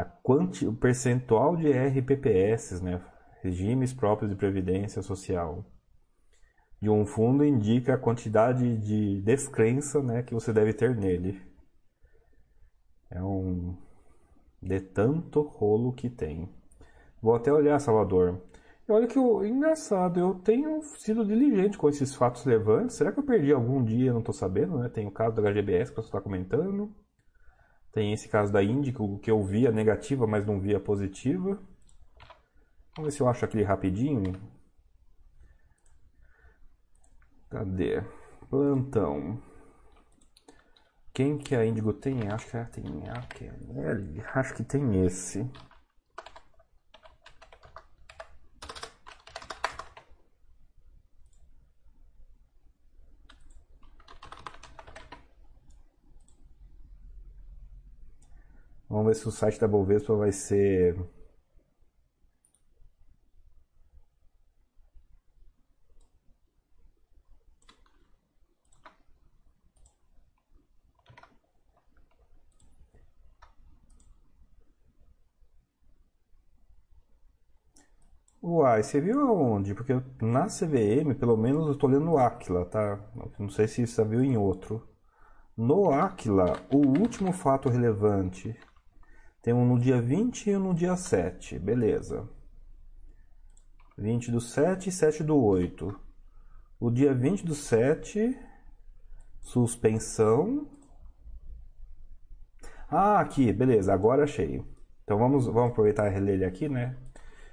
[0.00, 3.04] A quanti, o percentual de RPPS, né,
[3.42, 5.62] regimes próprios de previdência social,
[6.80, 11.38] de um fundo indica a quantidade de descrença, né, que você deve ter nele.
[13.10, 13.76] É um
[14.62, 16.48] de tanto rolo que tem.
[17.20, 18.40] Vou até olhar, Salvador.
[18.88, 22.96] Olha que engraçado, eu tenho sido diligente com esses fatos relevantes.
[22.96, 24.14] Será que eu perdi algum dia?
[24.14, 24.88] Não estou sabendo, né?
[24.88, 26.90] Tem o caso da HGBS que você está comentando.
[27.92, 31.60] Tem esse caso da Índico que eu via negativa, mas não via positiva.
[32.96, 34.32] Vamos ver se eu acho aquele rapidinho.
[37.48, 38.02] Cadê?
[38.48, 39.42] Plantão.
[41.12, 42.28] Quem que a Índigo tem?
[42.28, 42.84] Acho que tem.
[44.34, 45.50] Acho que tem esse.
[58.90, 60.94] Vamos ver se o site da Bovespa vai ser
[78.42, 79.74] Uai, você viu aonde?
[79.74, 82.98] Porque na CVM, pelo menos eu estou lendo no Aquila, tá?
[83.38, 84.86] Não sei se você viu em outro.
[85.56, 88.56] No Aquila, o último fato relevante
[89.42, 91.58] tem um no dia 20 e um no dia 7.
[91.58, 92.28] Beleza.
[93.96, 95.98] 20 do 7 e 7 do 8.
[96.78, 98.38] O dia 20 do 7,
[99.40, 100.68] suspensão.
[102.88, 104.64] Ah, aqui, beleza, agora achei.
[105.04, 106.96] Então vamos, vamos aproveitar e reler ele aqui, né?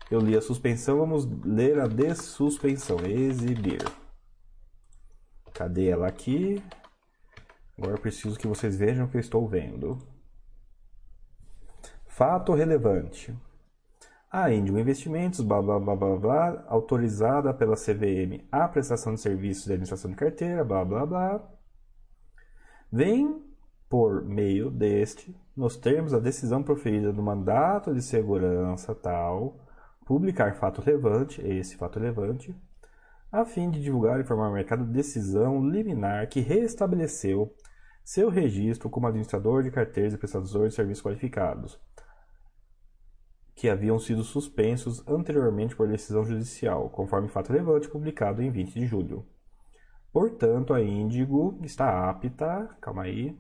[0.10, 2.98] Eu li a suspensão, vamos ler a dessuspensão.
[3.06, 3.84] Exibir.
[5.54, 6.64] Cadê ela aqui?
[7.78, 9.98] Agora preciso que vocês vejam o que eu estou vendo.
[12.18, 13.32] Fato relevante.
[14.32, 19.66] A Índigo Investimentos, blá blá blá blá blá, autorizada pela CVM a prestação de serviços
[19.66, 21.48] de administração de carteira, blá blá blá,
[22.92, 23.40] vem
[23.88, 29.56] por meio deste, nos termos da decisão proferida do mandato de segurança tal,
[30.04, 32.52] publicar fato relevante, esse fato relevante,
[33.32, 37.54] a fim de divulgar e informar o mercado decisão liminar que restabeleceu
[38.04, 41.80] seu registro como administrador de carteiras e prestador de serviços qualificados
[43.58, 48.86] que haviam sido suspensos anteriormente por decisão judicial, conforme fato relevante publicado em 20 de
[48.86, 49.26] julho.
[50.14, 53.36] Portanto, a Índigo está apta, calma aí,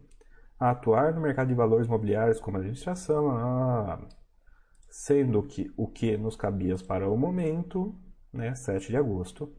[0.60, 4.08] a atuar no mercado de valores imobiliários como administração, ah,
[4.89, 7.95] sendo que o que nos cabia para o momento,
[8.34, 9.56] né, 7 de agosto.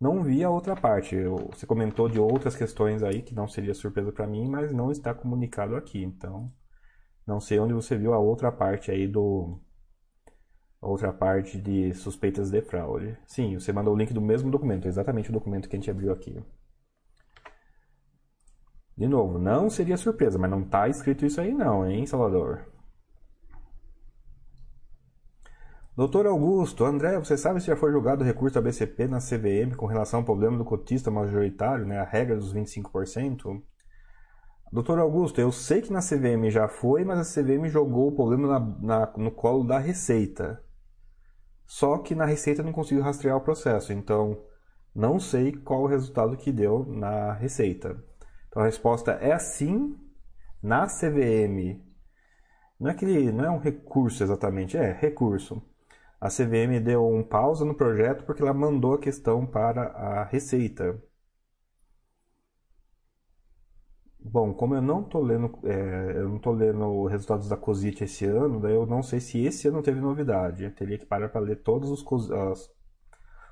[0.00, 1.16] Não vi a outra parte.
[1.50, 5.12] Você comentou de outras questões aí que não seria surpresa para mim, mas não está
[5.12, 6.02] comunicado aqui.
[6.02, 6.50] Então,
[7.26, 9.60] não sei onde você viu a outra parte aí do
[10.86, 13.16] outra parte de suspeitas de fraude.
[13.26, 16.12] Sim, você mandou o link do mesmo documento, exatamente o documento que a gente abriu
[16.12, 16.42] aqui.
[18.96, 22.64] De novo, não seria surpresa, mas não está escrito isso aí não, hein, Salvador?
[25.96, 29.74] Doutor Augusto, André, você sabe se já foi julgado o recurso da BCP na CVM
[29.76, 33.62] com relação ao problema do cotista majoritário, né, a regra dos 25%?
[34.72, 38.46] Doutor Augusto, eu sei que na CVM já foi, mas a CVM jogou o problema
[38.46, 40.62] na, na, no colo da Receita.
[41.66, 44.38] Só que na Receita não consigo rastrear o processo, então
[44.94, 48.02] não sei qual o resultado que deu na Receita.
[48.48, 49.96] Então a resposta é sim,
[50.62, 51.82] na CVM.
[52.78, 55.62] Não é, que, não é um recurso exatamente, é recurso.
[56.20, 61.02] A CVM deu um pausa no projeto porque ela mandou a questão para a Receita.
[64.28, 68.24] Bom, como eu não estou lendo, é, eu não tô lendo resultados da COSIT esse
[68.24, 70.64] ano, daí eu não sei se esse ano teve novidade.
[70.64, 72.68] Eu teria que parar para ler todos os, as,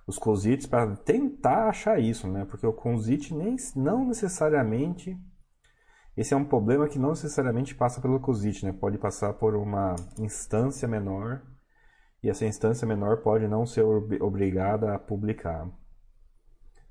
[0.05, 2.45] os COSITs para tentar achar isso, né?
[2.45, 5.17] Porque o COSIT nem, não necessariamente.
[6.17, 8.73] Esse é um problema que não necessariamente passa pelo COSIT, né?
[8.73, 11.41] Pode passar por uma instância menor
[12.21, 15.71] e essa instância menor pode não ser obrigada a publicar.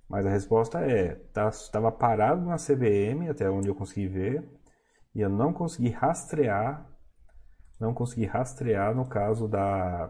[0.09, 4.47] Mas a resposta é: estava tá, parado na CVM, até onde eu consegui ver,
[5.15, 6.85] e eu não consegui rastrear,
[7.79, 10.09] não consegui rastrear no caso da,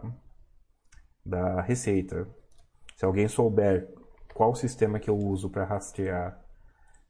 [1.24, 2.28] da Receita.
[2.96, 3.92] Se alguém souber
[4.34, 6.40] qual sistema que eu uso para rastrear,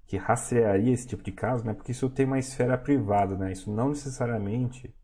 [0.06, 1.74] que rastrearia esse tipo de caso, né?
[1.74, 3.52] Porque isso tem uma esfera privada, né?
[3.52, 4.94] Isso não necessariamente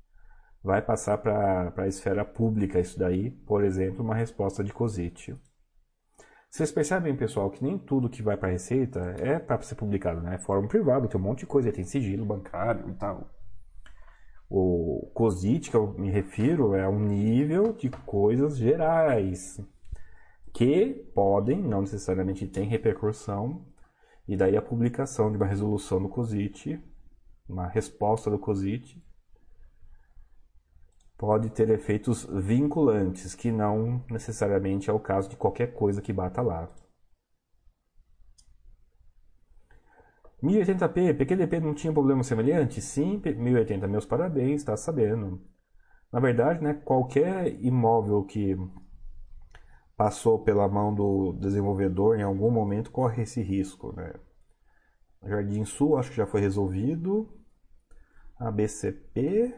[0.62, 5.36] vai passar para a esfera pública isso daí, por exemplo, uma resposta de COSIT.
[6.50, 10.20] Vocês percebem, pessoal, que nem tudo que vai para a Receita é para ser publicado,
[10.20, 10.34] né?
[10.34, 13.30] É fórum privado, tem um monte de coisa, tem sigilo bancário e tal.
[14.48, 19.60] O COSIT, que eu me refiro, é um nível de coisas gerais
[20.52, 23.64] que podem, não necessariamente tem repercussão,
[24.26, 26.82] e daí a publicação de uma resolução do COSIT,
[27.48, 29.00] uma resposta do COSIT,
[31.20, 36.40] pode ter efeitos vinculantes, que não necessariamente é o caso de qualquer coisa que bata
[36.40, 36.66] lá.
[40.42, 42.80] 1080p, PQDP não tinha problema semelhante?
[42.80, 45.46] Sim, 1080, meus parabéns, está sabendo.
[46.10, 48.56] Na verdade, né, qualquer imóvel que
[49.98, 53.94] passou pela mão do desenvolvedor em algum momento corre esse risco.
[53.94, 54.14] Né?
[55.22, 57.28] Jardim Sul acho que já foi resolvido.
[58.38, 59.54] ABCP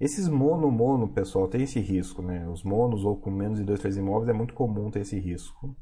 [0.00, 2.48] esses mono-mono, pessoal, tem esse risco, né?
[2.48, 5.76] Os monos ou com menos de dois, três imóveis é muito comum ter esse risco.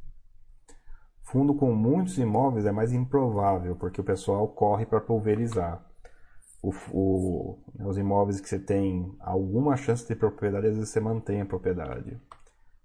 [1.23, 5.83] Fundo com muitos imóveis é mais improvável, porque o pessoal corre para pulverizar.
[6.63, 11.01] O, o, né, os imóveis que você tem alguma chance de propriedade, às vezes você
[11.01, 12.21] mantém a propriedade.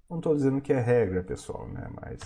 [0.10, 1.90] Não estou dizendo que é regra, pessoal, né?
[2.02, 2.22] Mas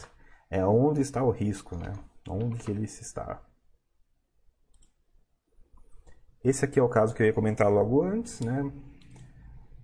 [0.49, 1.91] é onde está o risco, né?
[2.29, 3.41] Onde que ele está.
[6.43, 8.71] Esse aqui é o caso que eu ia comentar logo antes, né?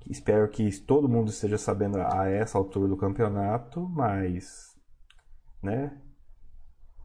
[0.09, 4.75] Espero que todo mundo esteja sabendo a essa altura do campeonato, mas,
[5.61, 5.97] né?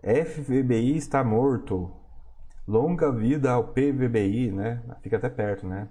[0.03, 1.91] FVBI está morto.
[2.67, 4.83] Longa vida ao PVBI, né?
[5.03, 5.89] Fica até perto, né?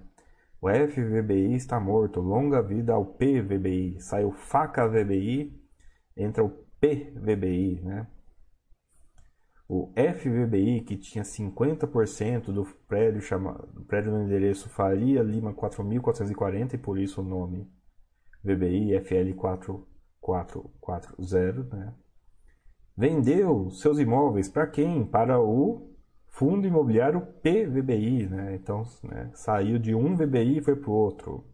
[0.60, 2.20] O FVBI está morto.
[2.20, 4.00] Longa vida ao PVBI.
[4.00, 5.52] Saiu faca VBI,
[6.16, 6.50] entra o
[6.80, 8.06] PVBI, né?
[9.74, 16.78] O FVBI, que tinha 50% do prédio, chama, prédio no endereço Faria Lima 4440, e
[16.78, 17.66] por isso o nome
[18.44, 21.94] VBI FL4440, né?
[22.94, 25.06] vendeu seus imóveis para quem?
[25.06, 25.90] Para o
[26.26, 28.54] Fundo Imobiliário PVBI, né?
[28.54, 31.46] Então, né, saiu de um VBI e foi para o outro.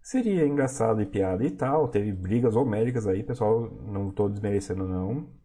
[0.00, 5.42] Seria engraçado e piada e tal, teve brigas homéricas aí, pessoal, não estou desmerecendo não.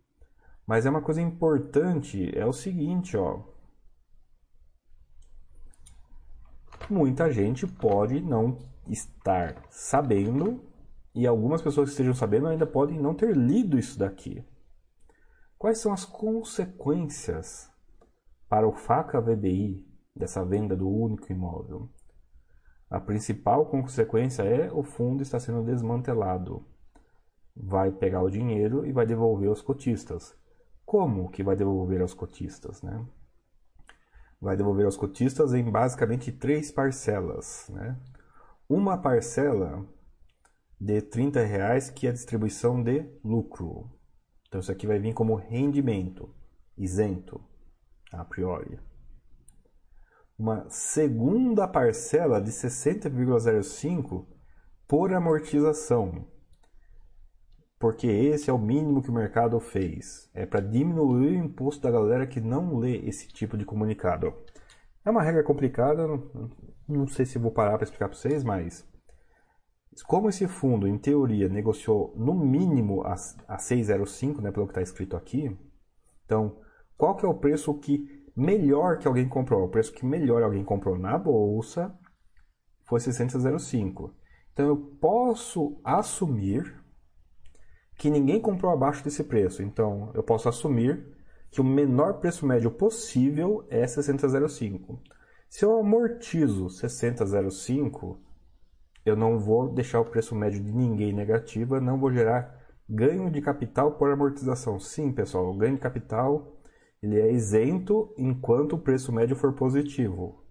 [0.69, 3.41] Mas é uma coisa importante, é o seguinte, ó.
[6.87, 8.55] Muita gente pode não
[8.87, 10.63] estar sabendo
[11.15, 14.45] e algumas pessoas que estejam sabendo ainda podem não ter lido isso daqui.
[15.57, 17.67] Quais são as consequências
[18.47, 19.83] para o FACA VBI
[20.15, 21.89] dessa venda do único imóvel?
[22.91, 26.63] A principal consequência é o fundo está sendo desmantelado.
[27.55, 30.37] Vai pegar o dinheiro e vai devolver aos cotistas.
[30.89, 33.05] Como que vai devolver aos cotistas, né?
[34.41, 37.95] Vai devolver aos cotistas em basicamente três parcelas, né?
[38.67, 39.87] Uma parcela
[40.81, 43.87] de 30 reais que é a distribuição de lucro.
[44.47, 46.33] Então isso aqui vai vir como rendimento,
[46.75, 47.39] isento,
[48.11, 48.79] a priori.
[50.39, 54.25] Uma segunda parcela de 60,05
[54.87, 56.25] por amortização
[57.79, 60.29] porque esse é o mínimo que o mercado fez.
[60.33, 64.33] É para diminuir o imposto da galera que não lê esse tipo de comunicado.
[65.05, 66.05] É uma regra complicada,
[66.87, 68.85] não, sei se vou parar para explicar para vocês, mas
[70.05, 73.15] como esse fundo, em teoria, negociou no mínimo a,
[73.47, 75.57] a 605, né, pelo que está escrito aqui,
[76.25, 76.57] então,
[76.95, 79.63] qual que é o preço que melhor que alguém comprou?
[79.65, 81.97] O preço que melhor alguém comprou na bolsa
[82.85, 84.13] foi 605.
[84.53, 86.78] Então, eu posso assumir
[87.99, 89.61] que ninguém comprou abaixo desse preço.
[89.61, 91.05] Então, eu posso assumir
[91.51, 94.97] que o menor preço médio possível é 60,05.
[95.49, 98.17] Se eu amortizo 60,05,
[99.05, 103.41] eu não vou deixar o preço médio de ninguém negativo, não vou gerar ganho de
[103.41, 104.79] capital por amortização.
[104.79, 106.57] Sim, pessoal, o ganho de capital
[107.03, 110.45] ele é isento enquanto o preço médio for positivo.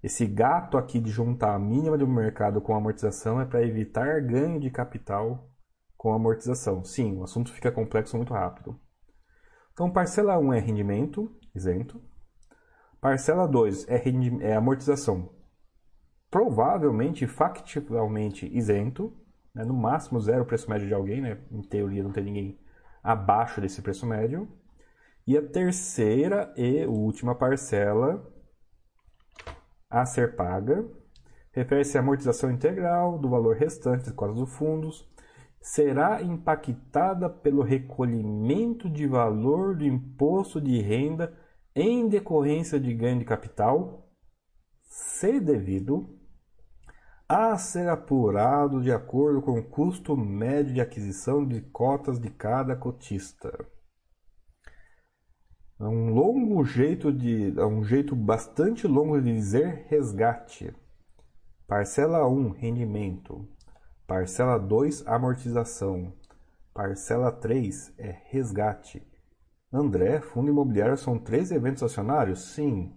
[0.00, 4.20] Esse gato aqui de juntar a mínima do mercado com a amortização é para evitar
[4.20, 5.51] ganho de capital
[6.02, 6.82] com amortização.
[6.82, 8.76] Sim, o assunto fica complexo muito rápido.
[9.72, 12.02] Então, parcela 1 é rendimento, isento.
[13.00, 14.02] Parcela 2 é,
[14.40, 15.32] é amortização,
[16.28, 19.16] provavelmente, factualmente isento.
[19.54, 19.64] né?
[19.64, 21.40] no máximo zero o preço médio de alguém, né?
[21.52, 22.60] em teoria não tem ninguém
[23.00, 24.48] abaixo desse preço médio.
[25.24, 28.28] E a terceira e última parcela
[29.88, 30.84] a ser paga
[31.52, 35.11] refere-se à amortização integral do valor restante das cotas dos fundos,
[35.62, 41.32] será impactada pelo recolhimento de valor do imposto de renda
[41.74, 44.10] em decorrência de ganho de capital,
[44.82, 46.18] se devido,
[47.28, 52.76] a ser apurado de acordo com o custo médio de aquisição de cotas de cada
[52.76, 53.50] cotista.
[55.80, 60.74] É um longo jeito de, é um jeito bastante longo de dizer resgate.
[61.66, 63.48] Parcela 1, rendimento.
[64.06, 66.12] Parcela 2, amortização.
[66.74, 69.06] Parcela 3 é resgate.
[69.72, 72.52] André, fundo imobiliário são três eventos acionários?
[72.52, 72.92] Sim,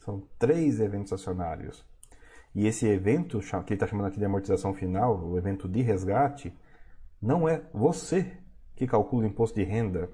[0.00, 1.84] são três eventos acionários.
[2.54, 6.56] E esse evento, que ele está chamando aqui de amortização final, o evento de resgate,
[7.20, 8.38] não é você
[8.76, 10.08] que calcula o imposto de renda.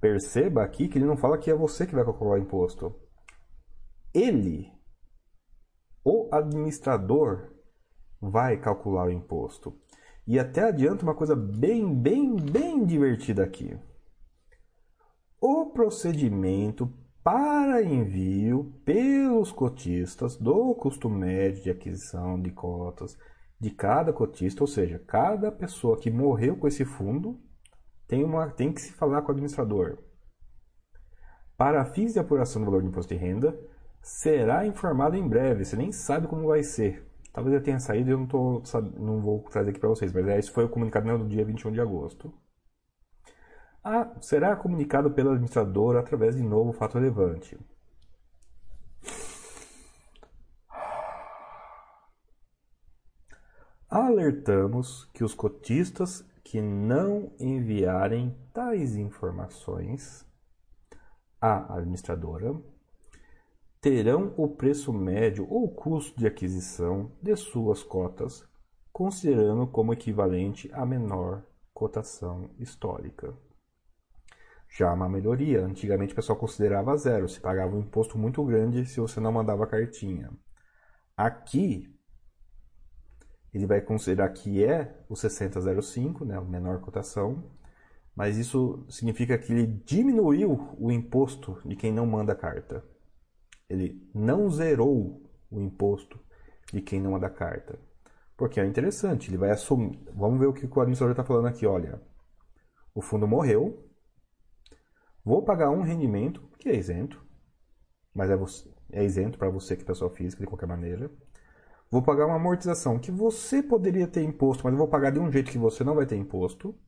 [0.00, 2.94] Perceba aqui que ele não fala que é você que vai calcular o imposto.
[4.12, 4.70] Ele,
[6.04, 7.53] o administrador,
[8.30, 9.76] vai calcular o imposto.
[10.26, 13.76] E até adianta uma coisa bem, bem, bem divertida aqui.
[15.40, 16.90] O procedimento
[17.22, 23.16] para envio pelos cotistas do custo médio de aquisição de cotas
[23.60, 27.40] de cada cotista, ou seja, cada pessoa que morreu com esse fundo
[28.06, 29.98] tem, uma, tem que se falar com o administrador.
[31.56, 33.58] Para fins de apuração do valor do imposto de renda,
[34.02, 35.64] será informado em breve.
[35.64, 37.06] Você nem sabe como vai ser.
[37.34, 38.62] Talvez já tenha saído e eu não, tô,
[38.98, 41.80] não vou trazer aqui para vocês, mas esse foi o comunicado no dia 21 de
[41.80, 42.32] agosto
[43.84, 47.58] a, será comunicado pelo administrador através de novo fato relevante.
[53.90, 60.26] Alertamos que os cotistas que não enviarem tais informações
[61.40, 62.54] à administradora
[63.84, 68.42] terão o preço médio ou custo de aquisição de suas cotas,
[68.90, 71.42] considerando como equivalente à menor
[71.74, 73.36] cotação histórica
[74.74, 75.66] já uma melhoria.
[75.66, 79.66] Antigamente o pessoal considerava zero, se pagava um imposto muito grande se você não mandava
[79.66, 80.30] cartinha.
[81.14, 81.94] Aqui,
[83.52, 87.52] ele vai considerar que é o 6005, né, a menor cotação,
[88.16, 92.82] mas isso significa que ele diminuiu o imposto de quem não manda carta.
[93.68, 96.18] Ele não zerou o imposto
[96.72, 97.78] de quem não manda carta.
[98.36, 99.98] Porque é interessante, ele vai assumir.
[100.14, 101.66] Vamos ver o que o administrador está falando aqui.
[101.66, 102.02] Olha,
[102.94, 103.84] o fundo morreu,
[105.24, 107.24] Vou pagar um rendimento, que é isento,
[108.14, 111.10] mas é, você, é isento para você que é pessoa física, de qualquer maneira.
[111.90, 115.32] Vou pagar uma amortização que você poderia ter imposto, mas eu vou pagar de um
[115.32, 116.78] jeito que você não vai ter imposto.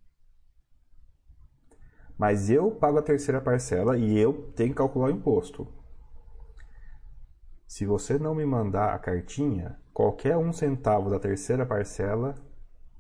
[2.19, 5.67] Mas eu pago a terceira parcela e eu tenho que calcular o imposto.
[7.67, 12.35] Se você não me mandar a cartinha, qualquer um centavo da terceira parcela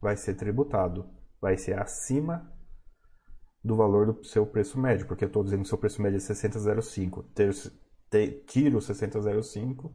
[0.00, 1.08] vai ser tributado.
[1.40, 2.52] Vai ser acima
[3.62, 6.20] do valor do seu preço médio, porque eu estou dizendo que seu preço médio é
[6.20, 7.24] 60,05.
[8.46, 9.92] Tiro 60,05,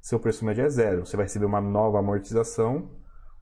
[0.00, 1.04] seu preço médio é zero.
[1.04, 2.90] Você vai receber uma nova amortização,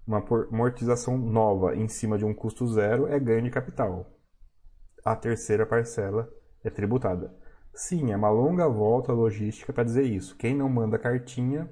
[0.06, 4.18] uma amortização nova em cima de um custo zero é ganho de capital.
[5.04, 6.28] A terceira parcela
[6.64, 7.34] é tributada.
[7.76, 10.34] Sim, é uma longa volta logística para dizer isso.
[10.36, 11.70] Quem não manda cartinha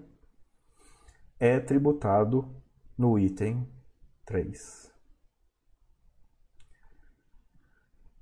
[1.41, 2.55] é tributado
[2.97, 3.67] no item
[4.27, 4.93] 3.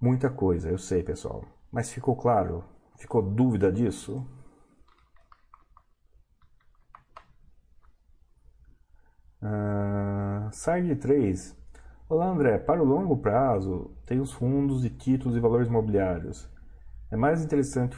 [0.00, 1.44] Muita coisa, eu sei, pessoal.
[1.72, 2.64] Mas ficou claro?
[2.98, 4.24] Ficou dúvida disso?
[9.42, 11.56] Uh, SARD 3.
[12.08, 12.58] Olá, André.
[12.58, 16.51] Para o longo prazo, tem os fundos de títulos e valores imobiliários.
[17.12, 17.94] É mais interessante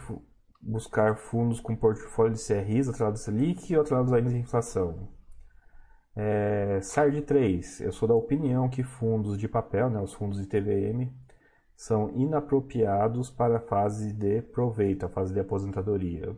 [0.61, 5.09] buscar fundos com portfólio de CRIs atrelados a Selic ou atrelados de inflação?
[6.17, 7.83] É, SARD 3.
[7.83, 11.13] Eu sou da opinião que fundos de papel, né, os fundos de TVM,
[11.77, 16.37] são inapropriados para a fase de proveito, a fase de aposentadoria.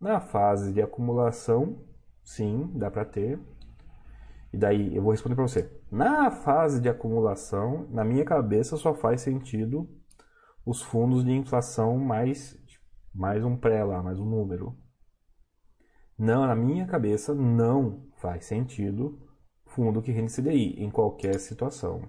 [0.00, 1.84] Na fase de acumulação,
[2.24, 3.38] sim, dá para ter.
[4.52, 5.70] E daí eu vou responder para você.
[5.88, 9.88] Na fase de acumulação, na minha cabeça só faz sentido
[10.66, 12.58] os fundos de inflação mais
[13.14, 14.76] mais um pré lá, mais um número.
[16.18, 19.16] Não, na minha cabeça não faz sentido
[19.64, 22.02] fundo que rende CDI em qualquer situação.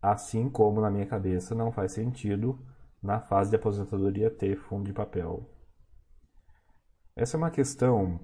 [0.00, 2.64] Assim como na minha cabeça não faz sentido
[3.02, 5.44] na fase de aposentadoria ter fundo de papel.
[7.16, 8.20] Essa é uma questão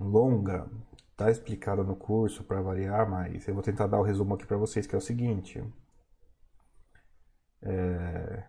[0.00, 0.70] longa,
[1.10, 4.56] está explicado no curso para variar, mas eu vou tentar dar o resumo aqui para
[4.56, 5.62] vocês, que é o seguinte.
[7.62, 8.44] É,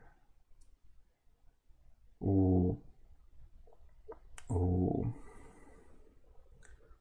[2.20, 2.76] o,
[4.50, 5.04] o,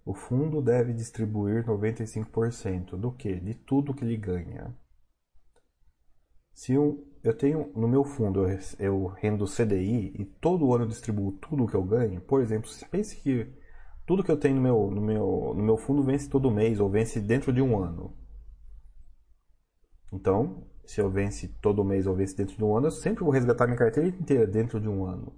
[0.06, 3.34] o fundo deve distribuir 95% do que?
[3.40, 4.72] De tudo que ele ganha.
[6.54, 10.88] Se eu, eu tenho no meu fundo eu, eu rendo CDI e todo ano eu
[10.88, 13.52] distribuo tudo que eu ganho, por exemplo, pense que
[14.06, 16.88] tudo que eu tenho no meu, no meu, no meu fundo vence todo mês ou
[16.88, 18.16] vence dentro de um ano.
[20.12, 23.32] Então, se eu vence todo mês ou vence dentro de um ano, eu sempre vou
[23.32, 25.32] resgatar minha carteira inteira dentro de um ano.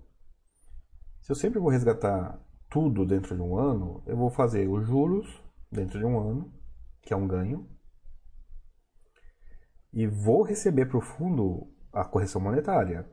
[1.20, 2.38] Se eu sempre vou resgatar
[2.68, 6.52] tudo dentro de um ano, eu vou fazer os juros dentro de um ano,
[7.02, 7.68] que é um ganho,
[9.92, 13.08] e vou receber para o fundo a correção monetária.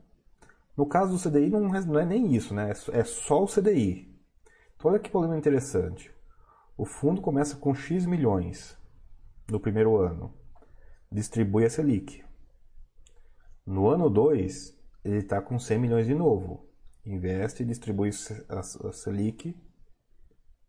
[0.75, 2.71] No caso do CDI não, não é nem isso, né?
[2.91, 4.19] É só o CDI.
[4.75, 6.11] Então olha que problema interessante.
[6.75, 8.75] O fundo começa com X milhões
[9.47, 10.33] no primeiro ano.
[11.13, 12.23] Distribui a Selic.
[13.65, 16.65] No ano 2, ele está com 100 milhões de novo.
[17.05, 18.11] Investe, distribui
[18.47, 19.53] a Selic.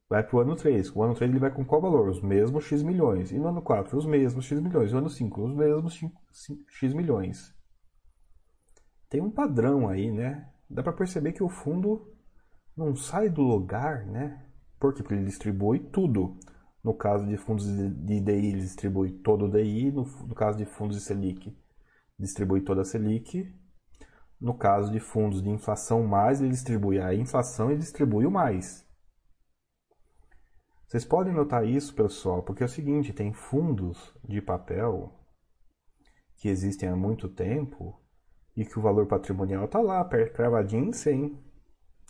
[0.08, 0.94] Vai para o ano 3.
[0.96, 2.08] O ano 3 ele vai com qual valor?
[2.08, 3.30] Os mesmos X milhões.
[3.30, 4.90] E no ano 4, os mesmos X milhões.
[4.90, 6.00] No ano 5, os mesmos
[6.68, 7.54] X milhões.
[9.08, 10.50] Tem um padrão aí, né?
[10.68, 12.12] Dá para perceber que o fundo
[12.76, 14.44] não sai do lugar, né?
[14.80, 16.36] Porque ele distribui tudo.
[16.82, 19.92] No caso de fundos de DI, ele distribui todo o DI.
[19.92, 21.56] No, no caso de fundos de Selic,
[22.18, 23.54] distribui toda a Selic.
[24.40, 28.84] No caso de fundos de inflação mais, ele distribui a inflação e distribui o mais.
[30.84, 35.18] Vocês podem notar isso, pessoal, porque é o seguinte, tem fundos de papel
[36.36, 37.98] que existem há muito tempo
[38.56, 41.40] e que o valor patrimonial está lá, cravadinho em 100.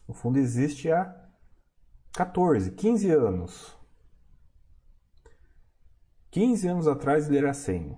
[0.09, 1.15] O fundo existe há
[2.15, 3.82] 14, 15 anos.
[6.33, 7.95] 15 anos atrás ele era 100.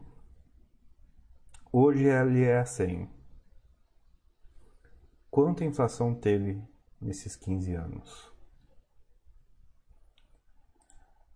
[1.72, 3.08] Hoje ele é 100.
[5.30, 6.60] Quanta inflação teve
[7.00, 8.32] nesses 15 anos?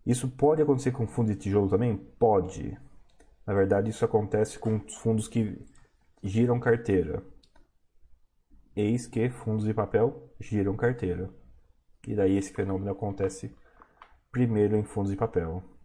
[0.04, 1.96] Isso pode acontecer com fundo de tijolo também?
[1.96, 2.76] Pode.
[3.46, 5.64] Na verdade, isso acontece com fundos que
[6.20, 7.22] giram carteira.
[8.74, 11.32] Eis que fundos de papel giram carteira.
[12.08, 13.54] E daí esse fenômeno acontece
[14.32, 15.77] primeiro em fundos de papel.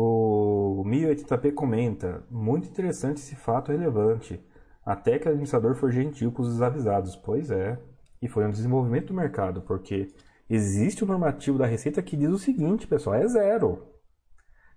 [0.00, 4.40] O 1080p comenta: muito interessante esse fato relevante,
[4.86, 7.16] até que o administrador for gentil com os desavisados.
[7.16, 7.76] Pois é,
[8.22, 10.06] e foi um desenvolvimento do mercado, porque
[10.48, 13.88] existe o um normativo da Receita que diz o seguinte, pessoal: é zero.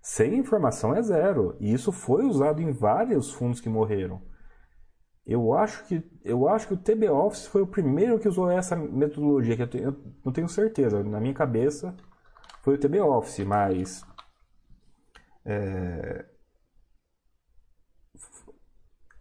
[0.02, 1.56] Sem informação é zero.
[1.60, 4.24] E isso foi usado em vários fundos que morreram.
[5.24, 8.76] Eu acho que eu acho que o TB Office foi o primeiro que usou essa
[8.76, 11.04] metodologia que eu, tenho, eu não tenho certeza.
[11.04, 11.96] Na minha cabeça
[12.64, 14.04] foi o TB Office, mas
[15.46, 16.26] é,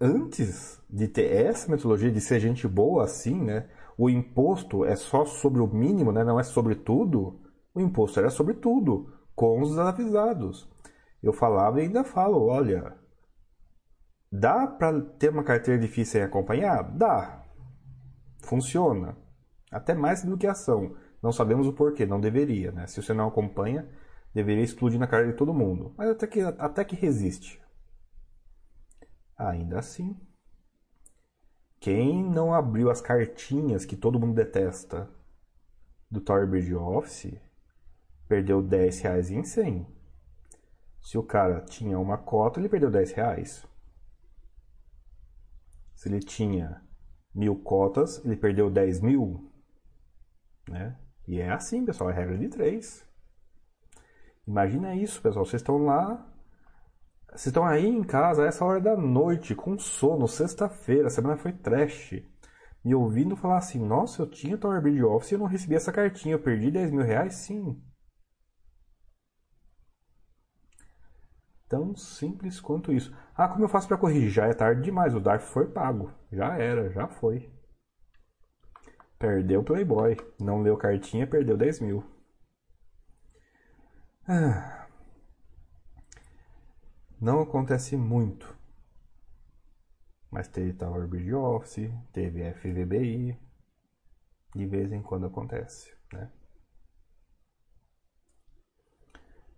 [0.00, 3.68] antes de ter essa metodologia de ser gente boa assim, né?
[3.98, 6.24] O imposto é só sobre o mínimo, né?
[6.24, 7.40] Não é sobre tudo.
[7.74, 10.68] O imposto era sobre tudo, com os avisados.
[11.22, 12.98] Eu falava e ainda falo, olha,
[14.32, 16.84] Dá para ter uma carteira difícil sem acompanhar?
[16.96, 17.42] Dá.
[18.44, 19.16] Funciona.
[19.72, 20.94] Até mais do que ação.
[21.20, 22.86] Não sabemos o porquê, não deveria, né?
[22.86, 23.88] Se você não acompanha,
[24.34, 25.94] deveria explodir na cara de todo mundo.
[25.96, 27.60] Mas até que, até que resiste.
[29.36, 30.16] Ainda assim,
[31.80, 35.08] quem não abriu as cartinhas que todo mundo detesta
[36.10, 37.40] do Tower Bridge Office
[38.28, 39.86] perdeu 10 reais em 100.
[41.00, 43.66] Se o cara tinha uma cota, ele perdeu 10 reais.
[45.94, 46.82] Se ele tinha
[47.34, 49.50] mil cotas, ele perdeu 10 mil.
[50.68, 50.96] Né?
[51.26, 53.06] E é assim, pessoal, é regra de três.
[54.50, 55.44] Imagina isso, pessoal.
[55.44, 56.26] Vocês estão lá.
[57.28, 61.36] Vocês estão aí em casa a essa hora da noite, com sono, sexta-feira, a semana
[61.36, 62.20] foi trash.
[62.84, 65.92] Me ouvindo falar assim, nossa, eu tinha Tower Bridge Office e eu não recebi essa
[65.92, 67.34] cartinha, eu perdi 10 mil reais?
[67.34, 67.80] Sim.
[71.68, 73.16] Tão simples quanto isso.
[73.36, 74.30] Ah, como eu faço para corrigir?
[74.30, 76.12] Já é tarde demais, o DARF foi pago.
[76.32, 77.48] Já era, já foi.
[79.16, 80.16] Perdeu o Playboy.
[80.40, 82.19] Não leu cartinha, perdeu 10 mil.
[84.32, 84.86] Ah.
[87.20, 88.56] Não acontece muito.
[90.30, 93.36] Mas teve Tower Bridge Office, teve FVBI.
[94.54, 96.30] De vez em quando acontece, né?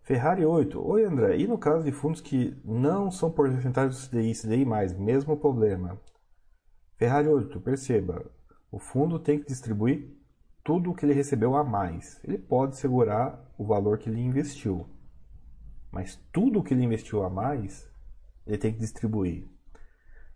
[0.00, 0.82] Ferrari 8.
[0.82, 1.36] Oi, André.
[1.36, 4.64] E no caso de fundos que não são porcentagens do CDI, CDI+,
[4.98, 6.00] mesmo problema.
[6.96, 7.60] Ferrari 8.
[7.60, 8.24] Perceba,
[8.70, 10.16] o fundo tem que distribuir
[10.64, 12.20] tudo o que ele recebeu a mais.
[12.22, 14.86] Ele pode segurar o valor que ele investiu.
[15.90, 17.88] Mas tudo o que ele investiu a mais,
[18.46, 19.48] ele tem que distribuir.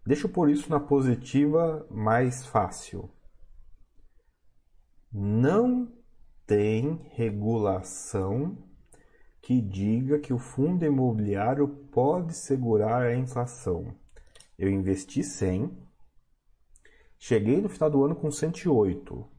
[0.04, 3.10] Deixa eu pôr isso na positiva mais fácil.
[5.12, 5.92] Não
[6.46, 8.56] tem regulação
[9.40, 13.96] que diga que o fundo imobiliário pode segurar a inflação.
[14.58, 15.70] Eu investi 100,
[17.18, 19.35] cheguei no final do ano com 108.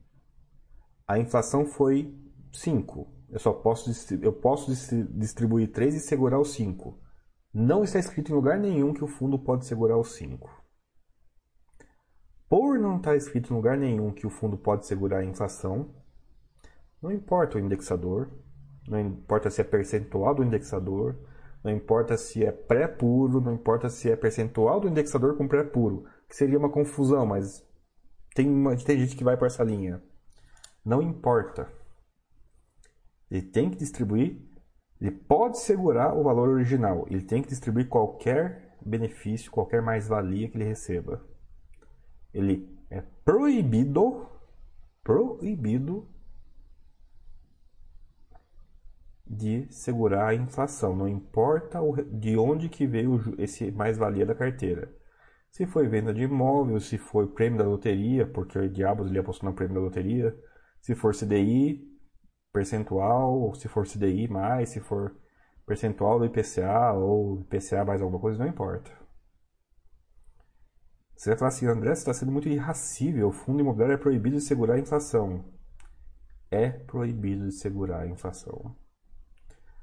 [1.08, 2.14] A inflação foi
[2.52, 3.10] 5.
[3.30, 3.90] Eu só posso,
[4.22, 4.70] eu posso
[5.10, 7.00] distribuir 3 e segurar os 5.
[7.54, 10.48] Não está escrito em lugar nenhum que o fundo pode segurar os 5.
[12.46, 15.94] Por não estar escrito em lugar nenhum que o fundo pode segurar a inflação,
[17.00, 18.30] não importa o indexador,
[18.86, 21.16] não importa se é percentual do indexador,
[21.64, 26.36] não importa se é pré-puro, não importa se é percentual do indexador com pré-puro, que
[26.36, 27.66] seria uma confusão, mas
[28.34, 30.02] tem, uma, tem gente que vai para essa linha.
[30.88, 31.70] Não importa.
[33.30, 34.40] Ele tem que distribuir,
[34.98, 40.56] ele pode segurar o valor original, ele tem que distribuir qualquer benefício, qualquer mais-valia que
[40.56, 41.22] ele receba.
[42.32, 44.30] Ele é proibido,
[45.04, 46.08] proibido
[49.26, 51.80] de segurar a inflação, não importa
[52.10, 54.90] de onde que veio esse mais-valia da carteira.
[55.50, 59.50] Se foi venda de imóvel, se foi prêmio da loteria, porque o diabos ele apostou
[59.50, 60.34] no prêmio da loteria,
[60.80, 61.86] se for CDI
[62.52, 65.14] percentual, se for CDI mais, se for
[65.66, 68.90] percentual do IPCA ou IPCA mais alguma coisa, não importa.
[71.14, 74.36] Você vai falar assim, André, você está sendo muito irracível, o fundo imobiliário é proibido
[74.36, 75.44] de segurar a inflação.
[76.50, 78.76] É proibido de segurar a inflação.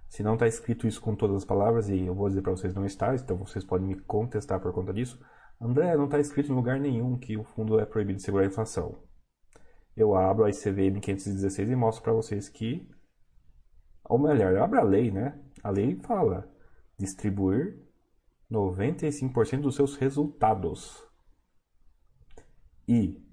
[0.09, 2.73] Se não está escrito isso com todas as palavras, e eu vou dizer para vocês
[2.73, 5.19] não está, então vocês podem me contestar por conta disso.
[5.59, 8.47] André, não está escrito em lugar nenhum que o fundo é proibido de segurar a
[8.47, 8.97] inflação.
[9.95, 12.87] Eu abro a ICVM 516 e mostro para vocês que,
[14.03, 15.39] ou melhor, eu abro a lei, né?
[15.63, 16.51] A lei fala
[16.97, 17.79] distribuir
[18.51, 21.05] 95% dos seus resultados.
[22.87, 23.23] E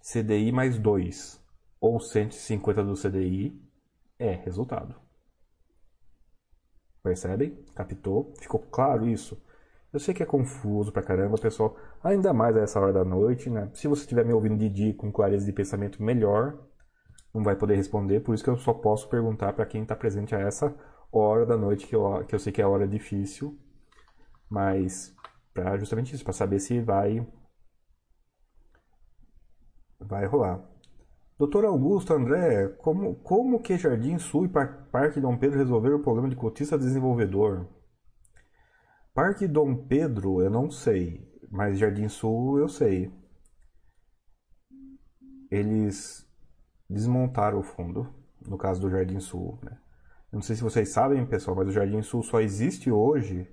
[0.00, 1.40] CDI mais 2
[1.80, 3.60] ou 150 do CDI
[4.18, 4.94] é resultado.
[7.02, 7.64] Percebem?
[7.74, 8.34] Captou?
[8.40, 9.40] Ficou claro isso?
[9.92, 11.76] Eu sei que é confuso pra caramba, pessoal.
[12.02, 13.70] Ainda mais a essa hora da noite, né?
[13.74, 16.58] Se você estiver me ouvindo de dia com clareza de pensamento melhor,
[17.34, 18.20] não vai poder responder.
[18.20, 20.74] Por isso que eu só posso perguntar para quem está presente a essa
[21.12, 23.58] hora da noite, que eu, que eu sei que é hora difícil.
[24.48, 25.14] Mas,
[25.52, 27.26] para justamente isso, para saber se vai
[30.00, 30.60] vai rolar.
[31.38, 36.28] Doutor Augusto André, como, como que Jardim Sul e Parque Dom Pedro resolveram o problema
[36.28, 37.66] de cotista desenvolvedor?
[39.14, 43.12] Parque Dom Pedro eu não sei, mas Jardim Sul eu sei.
[45.50, 46.26] Eles
[46.88, 48.08] desmontaram o fundo,
[48.40, 49.58] no caso do Jardim Sul.
[49.62, 49.78] Né?
[50.32, 53.46] Eu não sei se vocês sabem, pessoal, mas o Jardim Sul só existe hoje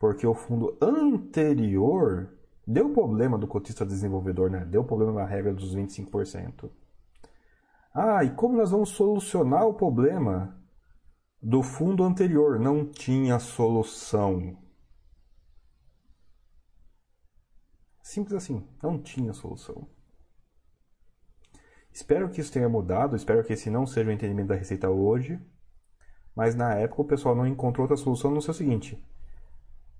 [0.00, 2.36] porque o fundo anterior
[2.66, 4.64] deu problema do cotista desenvolvedor, né?
[4.64, 6.70] Deu problema na regra dos 25%.
[7.94, 10.56] Ah, e como nós vamos solucionar o problema
[11.40, 12.58] do fundo anterior?
[12.58, 14.56] Não tinha solução.
[18.08, 19.86] Simples assim, não tinha solução.
[21.92, 25.38] Espero que isso tenha mudado, espero que esse não seja o entendimento da receita hoje,
[26.34, 28.98] mas na época o pessoal não encontrou outra solução no seu seguinte: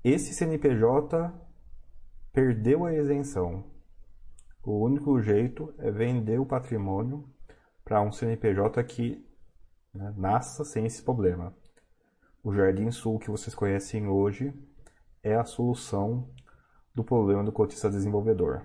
[0.03, 1.31] esse CNPJ
[2.33, 3.63] perdeu a isenção.
[4.65, 7.29] O único jeito é vender o patrimônio
[7.85, 9.23] para um CNPJ que
[9.93, 11.55] né, nasça sem esse problema.
[12.43, 14.55] O Jardim Sul que vocês conhecem hoje
[15.23, 16.31] é a solução
[16.95, 18.63] do problema do cotista desenvolvedor.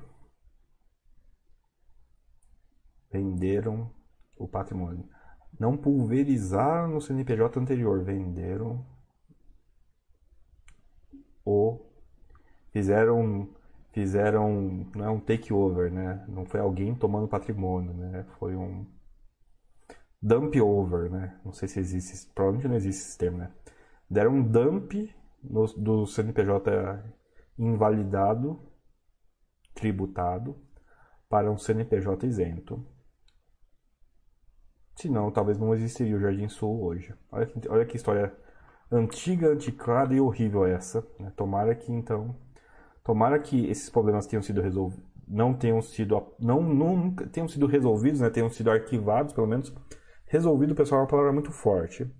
[3.12, 3.92] Venderam
[4.38, 5.08] o patrimônio.
[5.60, 8.86] Não pulverizaram no CNPJ anterior, venderam
[11.46, 11.80] o
[12.72, 13.50] fizeram
[13.92, 16.26] fizeram não é um takeover, né?
[16.28, 18.26] Não foi alguém tomando patrimônio, né?
[18.40, 18.88] Foi um
[20.22, 21.40] dump over, né?
[21.46, 23.52] Não sei se existe, provavelmente não existe esse termo, né?
[24.10, 25.14] Deram um dump
[25.44, 27.04] no, do CNPJ
[27.58, 28.60] invalidado,
[29.74, 30.56] tributado,
[31.30, 32.86] para um CNPJ isento.
[34.96, 37.14] Senão, talvez não existiria o Jardim Sul hoje.
[37.32, 38.36] Olha que, olha que história
[38.92, 41.06] antiga, antiquada e horrível essa.
[41.20, 41.32] Né?
[41.36, 42.40] Tomara que, então,
[43.04, 48.20] tomara que esses problemas tenham sido resolvidos, não tenham sido, não, nunca tenham sido resolvidos,
[48.20, 48.30] né?
[48.30, 49.74] tenham sido arquivados, pelo menos,
[50.34, 52.12] Resolvido, pessoal, é uma palavra muito forte.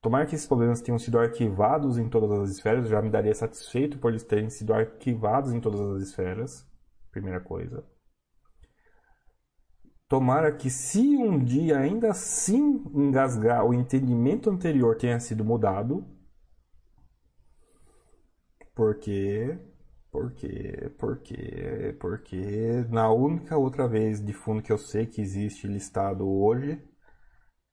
[0.00, 3.98] Tomara que esses problemas tenham sido arquivados em todas as esferas, já me daria satisfeito
[3.98, 6.66] por eles terem sido arquivados em todas as esferas.
[7.10, 7.84] Primeira coisa.
[10.08, 16.06] Tomara que, se um dia ainda assim engasgar, o entendimento anterior tenha sido mudado.
[18.74, 19.58] Porque.
[20.10, 20.92] Porque.
[20.98, 21.96] Porque.
[21.98, 22.86] Porque.
[22.90, 26.80] Na única outra vez de fundo que eu sei que existe listado hoje,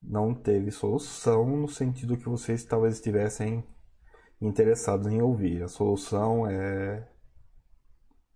[0.03, 3.63] não teve solução no sentido que vocês talvez estivessem
[4.41, 5.63] interessados em ouvir.
[5.63, 7.07] A solução é.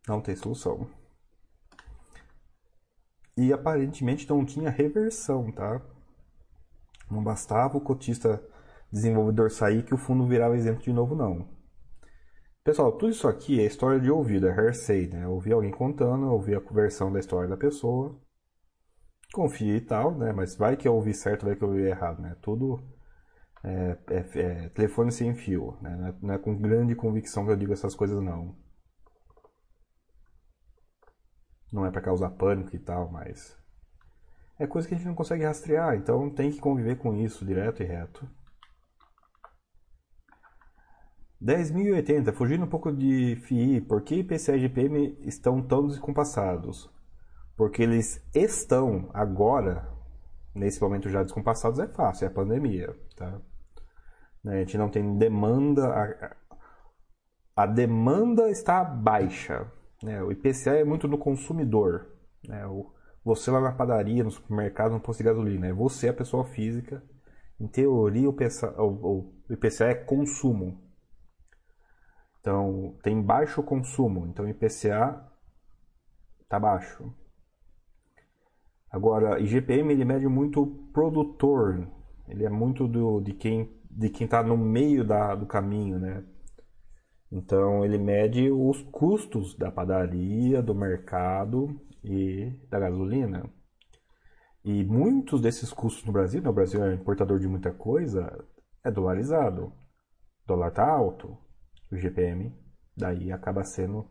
[0.08, 0.90] Não tem solução.
[3.36, 5.82] E aparentemente não tinha reversão, tá?
[7.12, 8.42] Não bastava o cotista
[8.92, 11.48] desenvolvedor sair que o fundo virava isento de novo, não.
[12.64, 15.28] Pessoal, tudo isso aqui é história de ouvido, é hearsay, né?
[15.28, 18.20] Ouvir alguém contando, ouvir a conversão da história da pessoa,
[19.38, 20.34] confia e tal, né?
[20.34, 22.36] Mas vai que eu ouvi certo, vai que eu ouvi errado, né?
[22.42, 22.84] Tudo
[23.64, 25.96] é, é, é telefone sem fio, né?
[25.96, 28.56] Não é, não é com grande convicção que eu digo essas coisas, não.
[31.72, 33.58] não é para causar pânico e tal, mas
[34.60, 37.84] é coisa que a gente não consegue rastrear, então tem que conviver com isso direto
[37.84, 38.28] e reto.
[41.40, 46.90] 10.080, fugindo um pouco de FII, por que IPCA e GPM estão tão descompassados?
[47.58, 49.90] Porque eles estão agora,
[50.54, 52.96] nesse momento já descompassados, é fácil, é a pandemia.
[53.16, 53.42] Tá?
[54.46, 56.36] A gente não tem demanda,
[57.56, 59.70] a, demanda está baixa,
[60.04, 60.22] né?
[60.22, 62.08] O IPCA é muito do consumidor.
[62.48, 62.66] Né?
[62.68, 62.94] O,
[63.26, 65.68] você lá na padaria, no supermercado, no posto de gasolina.
[65.68, 67.04] É você a pessoa física.
[67.60, 70.80] Em teoria, o, PCA, o, o IPCA é consumo.
[72.40, 74.28] Então, tem baixo consumo.
[74.28, 75.28] Então, o IPCA
[76.44, 77.12] está baixo.
[78.98, 81.88] Agora, IGPM ele mede muito o produtor.
[82.28, 86.24] Ele é muito do, de quem de quem está no meio da, do caminho, né?
[87.32, 93.48] Então ele mede os custos da padaria, do mercado e da gasolina.
[94.66, 98.28] E muitos desses custos no Brasil, né, o Brasil é importador de muita coisa,
[98.84, 99.66] é dolarizado.
[99.66, 101.38] O dólar está alto,
[101.92, 102.52] o GPM
[102.96, 104.10] daí acaba sendo.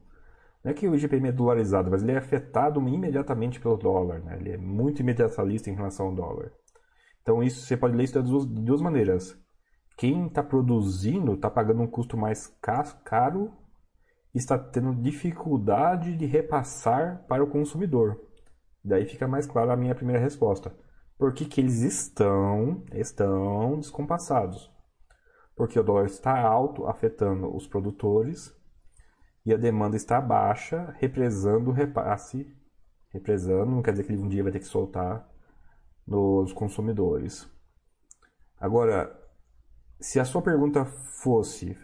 [0.67, 4.19] Não é que o GPM é dolarizado, mas ele é afetado imediatamente pelo dólar.
[4.19, 4.37] Né?
[4.39, 6.51] Ele é muito imediatalista em relação ao dólar.
[7.23, 9.39] Então isso você pode ler isso de duas, de duas maneiras
[9.97, 12.55] quem está produzindo está pagando um custo mais
[13.03, 13.51] caro
[14.35, 18.21] e está tendo dificuldade de repassar para o consumidor.
[18.85, 20.75] Daí fica mais clara a minha primeira resposta.
[21.19, 24.71] Por que, que eles estão, estão descompassados?
[25.57, 28.55] Porque o dólar está alto, afetando os produtores,
[29.47, 32.53] e a demanda está baixa, represando o repasse.
[33.11, 35.27] Represando, não quer dizer que ele um dia vai ter que soltar
[36.05, 37.49] nos consumidores.
[38.61, 39.17] Agora,
[40.01, 41.79] se a sua pergunta fosse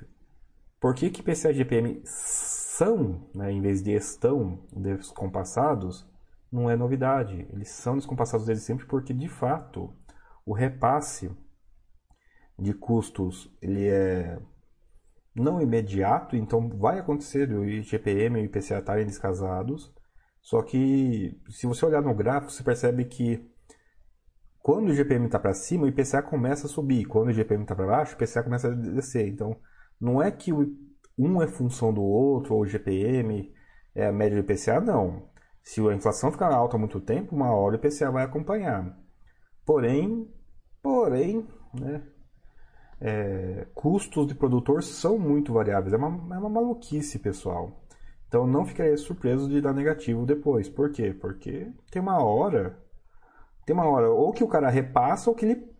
[0.81, 6.05] por que, que PCA e GPM são, né, em vez de estão descompassados,
[6.51, 7.47] não é novidade.
[7.53, 9.95] Eles são descompassados desde sempre porque, de fato,
[10.45, 11.31] o repasse
[12.59, 14.39] de custos ele é
[15.35, 19.93] não imediato, então vai acontecer o IGPM e o IPCA estarem descasados.
[20.41, 23.49] Só que, se você olhar no gráfico, você percebe que
[24.59, 27.05] quando o GPM está para cima, o IPCA começa a subir.
[27.05, 29.27] Quando o GPM está para baixo, o IPCA começa a descer.
[29.29, 29.57] Então,
[30.01, 30.53] não é que
[31.19, 33.53] um é função do outro, ou o GPM
[33.95, 35.29] é a média do IPCA, não.
[35.63, 38.97] Se a inflação ficar alta há muito tempo, uma hora o IPCA vai acompanhar.
[39.65, 40.29] Porém,
[40.83, 42.03] porém, né,
[43.05, 45.93] é, custos de produtor são muito variáveis.
[45.93, 47.83] É uma, é uma maluquice, pessoal.
[48.29, 50.69] Então não ficaria surpreso de dar negativo depois.
[50.69, 51.13] Por quê?
[51.13, 52.81] Porque tem uma hora
[53.65, 55.73] tem uma hora ou que o cara repassa ou que ele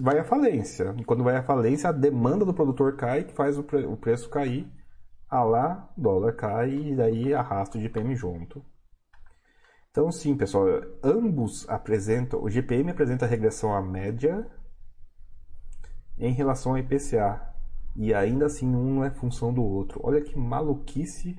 [0.00, 0.94] vai à falência.
[0.98, 3.96] E quando vai à falência, a demanda do produtor cai, que faz o, pre o
[3.96, 4.70] preço cair.
[5.28, 8.64] A lá, dólar cai e daí arrasta o GPM junto.
[9.90, 10.66] Então, sim, pessoal,
[11.02, 12.42] ambos apresentam.
[12.42, 14.46] O GPM apresenta regressão à média
[16.18, 17.54] em relação ao IPCA.
[17.94, 20.00] E ainda assim, um não é função do outro.
[20.02, 21.38] Olha que maluquice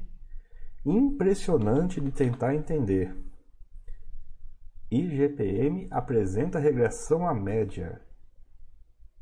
[0.85, 3.15] impressionante de tentar entender.
[4.89, 8.01] IGPM apresenta regressão à média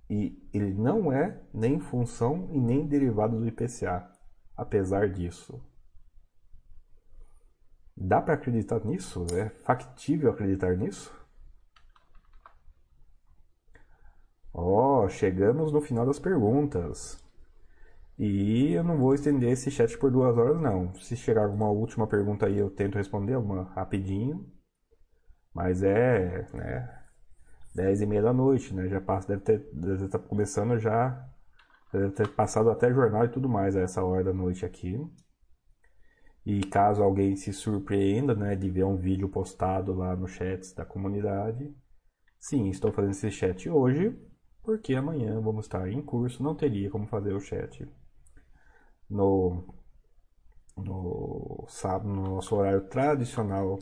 [0.10, 4.08] e ele não é nem função e nem derivado do IPCA,
[4.56, 5.60] apesar disso.
[7.98, 9.26] Dá para acreditar nisso?
[9.34, 11.12] É factível acreditar nisso?
[14.58, 17.22] Ó, oh, chegamos no final das perguntas.
[18.18, 20.94] E eu não vou estender esse chat por duas horas, não.
[20.96, 24.50] Se chegar alguma última pergunta aí, eu tento responder uma rapidinho.
[25.54, 27.04] Mas é, né,
[27.76, 28.88] 10 e meia da noite, né?
[28.88, 31.30] Já passa, deve ter, deve estar começando já,
[31.92, 34.98] deve ter passado até jornal e tudo mais a essa hora da noite aqui.
[36.46, 40.86] E caso alguém se surpreenda né, de ver um vídeo postado lá no chat da
[40.86, 41.76] comunidade,
[42.40, 44.16] sim, estou fazendo esse chat hoje,
[44.66, 47.88] porque amanhã vamos estar em curso, não teria como fazer o chat
[49.10, 49.64] no,
[50.76, 53.80] no sábado, no nosso horário tradicional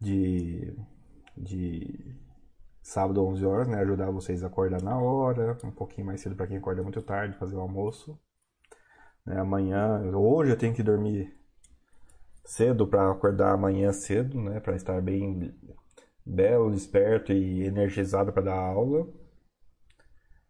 [0.00, 0.76] de,
[1.36, 2.16] de
[2.82, 3.78] sábado 11 horas, né?
[3.80, 7.36] Ajudar vocês a acordar na hora, um pouquinho mais cedo para quem acorda muito tarde,
[7.38, 8.18] fazer o almoço.
[9.26, 9.40] Né?
[9.40, 11.34] Amanhã, hoje eu tenho que dormir
[12.44, 14.60] cedo para acordar amanhã cedo, né?
[14.60, 15.52] Para estar bem
[16.24, 19.06] belo, desperto e energizado para dar aula.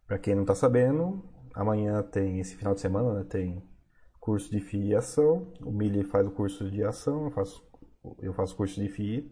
[0.06, 1.24] Para quem não está sabendo,
[1.54, 3.24] amanhã tem esse final de semana, né?
[3.24, 3.62] Tem
[4.20, 5.52] curso de FII e ação.
[5.62, 7.64] O Mili faz o curso de ação, eu faço
[8.20, 9.30] eu faço curso de FII,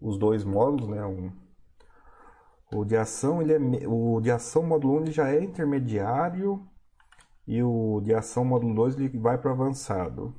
[0.00, 1.04] os dois módulos, né?
[1.04, 1.32] Um,
[2.72, 6.66] o de ação, ele é, o de ação módulo 1 ele já é intermediário
[7.46, 10.34] e o de ação módulo 2 ele vai para avançado.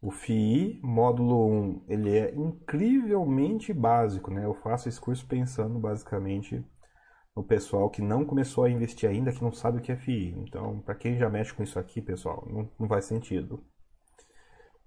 [0.00, 4.44] O FII módulo 1 ele é incrivelmente básico, né?
[4.44, 6.64] Eu faço esse curso pensando basicamente
[7.36, 10.34] no pessoal que não começou a investir ainda, que não sabe o que é FII.
[10.38, 13.64] Então, para quem já mexe com isso aqui, pessoal, não, não faz sentido.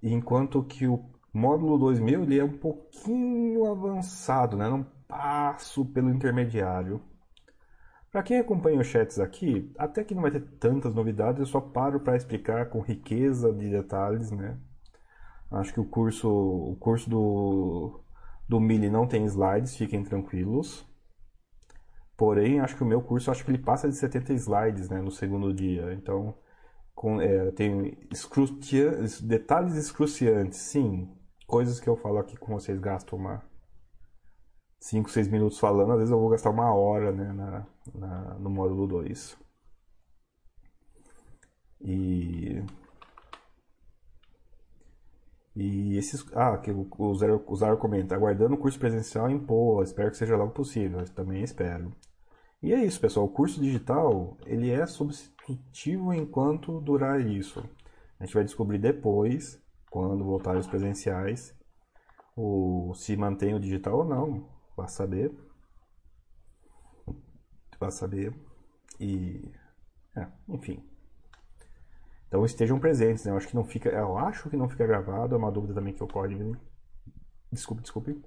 [0.01, 4.69] Enquanto que o módulo 2000 ele é um pouquinho avançado, né?
[4.69, 7.01] Não passo pelo intermediário.
[8.11, 11.59] Para quem acompanha os chats aqui, até que não vai ter tantas novidades, eu só
[11.59, 14.59] paro para explicar com riqueza de detalhes, né?
[15.49, 18.03] Acho que o curso, o curso do,
[18.47, 20.87] do Mili não tem slides, fiquem tranquilos.
[22.17, 25.11] Porém, acho que o meu curso, acho que ele passa de 70 slides, né, no
[25.11, 25.93] segundo dia.
[25.93, 26.35] Então,
[26.93, 27.97] com, é, tem
[29.21, 31.09] detalhes excruciantes, sim.
[31.47, 33.43] Coisas que eu falo aqui com vocês gastam uma
[34.79, 38.49] 5, 6 minutos falando, às vezes eu vou gastar uma hora né, na, na, no
[38.49, 39.37] módulo 2.
[41.81, 42.63] E.
[45.55, 46.25] E esses.
[46.33, 50.35] Ah, que o o Zero comenta, aguardando o curso presencial em Poa, espero que seja
[50.35, 51.03] logo possível.
[51.15, 51.93] Também espero.
[52.61, 53.25] E é isso, pessoal.
[53.25, 57.59] O curso digital, ele é substitutivo enquanto durar isso.
[58.19, 61.53] A gente vai descobrir depois, quando voltar os presenciais,
[62.35, 64.49] o, se mantém o digital ou não.
[64.75, 65.31] Vai saber.
[67.79, 68.33] Vai saber.
[68.99, 69.51] E.
[70.15, 70.81] É, enfim.
[72.33, 73.31] Então estejam presentes, né?
[73.31, 73.89] Eu acho que não fica.
[73.89, 76.35] Eu acho que não fica gravado, é uma dúvida também que ocorre.
[77.51, 78.19] Desculpe, desculpe.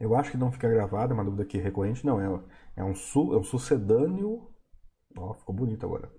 [0.00, 2.18] Eu acho que não fica gravado, é uma dúvida que recorrente, não.
[2.18, 2.42] É,
[2.76, 4.48] é, um, su, é um sucedâneo.
[5.14, 6.10] Ó, ficou bonito agora.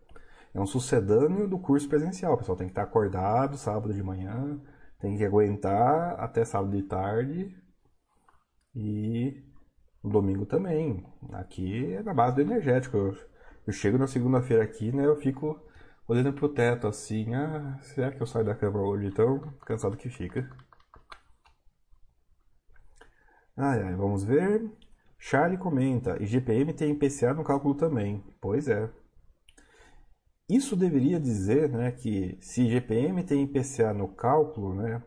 [0.54, 2.38] É um sucedâneo do curso presencial.
[2.38, 4.62] Pessoal tem que estar acordado sábado de manhã,
[5.00, 7.58] tem que aguentar até sábado de tarde
[8.76, 9.44] e
[10.04, 11.04] no domingo também.
[11.34, 12.98] Aqui é na base do energético.
[12.98, 13.18] Eu,
[13.66, 15.08] eu chego na segunda-feira aqui, né?
[15.08, 15.60] Eu fico
[16.08, 17.34] olhando pro teto assim.
[17.34, 19.12] Ah, será que eu saio da cama hoje?
[19.12, 20.50] Tão cansado que fica.
[23.56, 24.72] Ai, ai, vamos ver.
[25.18, 28.24] Charlie comenta: IGPM tem IPCA no cálculo também.
[28.40, 28.90] Pois é.
[30.50, 35.04] Isso deveria dizer né, que se IGPM tem IPCA no cálculo, né,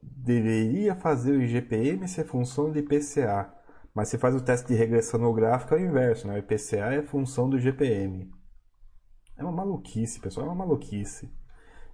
[0.00, 3.52] deveria fazer o IGPM ser função de IPCA,
[3.92, 6.34] mas se faz o teste de regressão no gráfico é o inverso, né?
[6.34, 8.30] o IPCA é função do IGPM.
[9.38, 11.30] É uma maluquice, pessoal, é uma maluquice.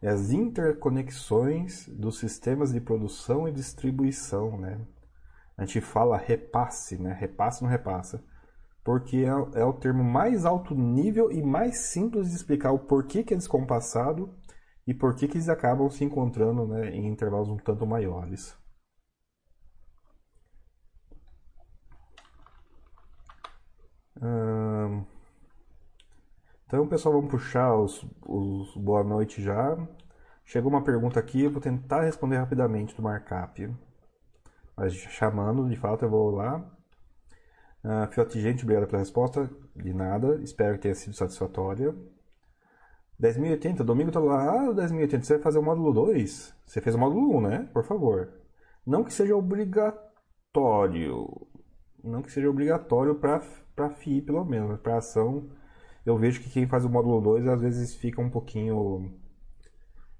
[0.00, 4.80] É as interconexões dos sistemas de produção e distribuição, né?
[5.56, 7.12] A gente fala repasse, né?
[7.12, 8.24] Repasse não repassa.
[8.82, 13.22] Porque é, é o termo mais alto nível e mais simples de explicar o porquê
[13.22, 14.34] que é descompassado
[14.86, 18.56] e por que, eles acabam se encontrando né, em intervalos um tanto maiores.
[24.20, 25.13] Hum...
[26.66, 29.76] Então, pessoal, vamos puxar os, os boa noite já.
[30.46, 33.70] Chegou uma pergunta aqui, eu vou tentar responder rapidamente do markup.
[34.74, 36.58] Mas chamando, de fato, eu vou lá.
[37.84, 39.50] Uh, Fiote, gente, obrigado pela resposta.
[39.76, 41.94] De nada, espero que tenha sido satisfatória.
[43.20, 46.54] 10.080, domingo tá lá, ah, 10.080, você vai fazer o módulo 2?
[46.66, 47.68] Você fez o módulo 1, né?
[47.72, 48.32] Por favor.
[48.86, 51.28] Não que seja obrigatório.
[52.02, 54.80] Não que seja obrigatório para FI, pelo menos.
[54.80, 55.50] Para ação,
[56.04, 59.12] eu vejo que quem faz o módulo 2 às vezes fica um pouquinho.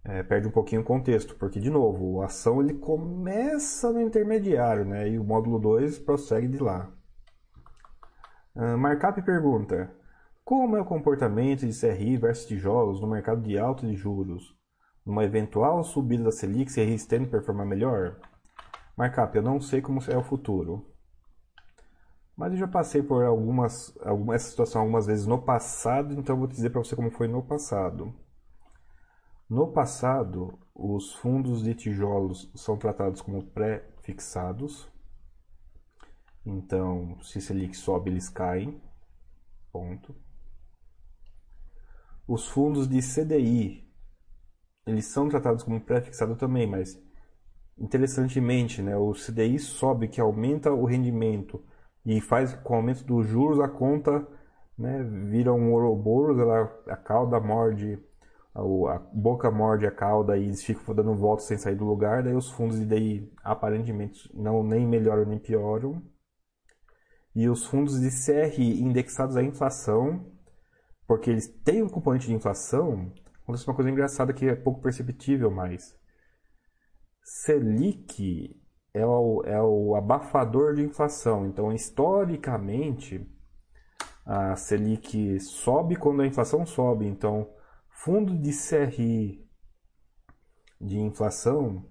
[0.05, 4.85] É, perde um pouquinho o contexto, porque, de novo, a ação ele começa no intermediário,
[4.85, 5.09] né?
[5.09, 6.93] E o módulo 2 prossegue de lá.
[8.55, 9.91] Uh, Markup pergunta:
[10.45, 14.55] como é o comportamento de CRI versus tijolos no mercado de alta de juros?
[15.05, 18.17] Numa eventual subida da Selic, CRI tende performar melhor?
[18.97, 20.94] Markup, eu não sei como é o futuro.
[22.37, 26.41] Mas eu já passei por algumas, algumas essa situação algumas vezes no passado, então eu
[26.41, 28.13] vou dizer para você como foi no passado.
[29.49, 34.89] No passado, os fundos de tijolos são tratados como pré-fixados.
[36.45, 38.81] Então, se Selic sobe, eles caem.
[39.71, 40.15] Ponto.
[42.27, 43.87] Os fundos de CDI,
[44.87, 46.99] eles são tratados como pré-fixado também, mas
[47.77, 51.63] interessantemente, né, o CDI sobe, que aumenta o rendimento
[52.05, 54.27] e faz com o aumento dos juros a conta
[54.77, 57.99] né, vira um ouroboros, ela, a cauda morde,
[58.55, 62.23] a, a, boca morde a cauda e eles ficam dando voltas sem sair do lugar,
[62.23, 66.03] daí os fundos de daí aparentemente não nem melhoram nem pioram.
[67.35, 70.33] E os fundos de CRI indexados à inflação,
[71.07, 75.51] porque eles têm um componente de inflação, acontece uma coisa engraçada que é pouco perceptível,
[75.51, 75.97] mas
[77.23, 78.57] Selic
[78.95, 81.45] é o, é o abafador de inflação.
[81.47, 83.29] Então, historicamente,
[84.25, 87.07] a Selic sobe quando a inflação sobe.
[87.07, 87.51] Então,
[87.91, 89.45] fundo de CRI
[90.81, 91.85] de inflação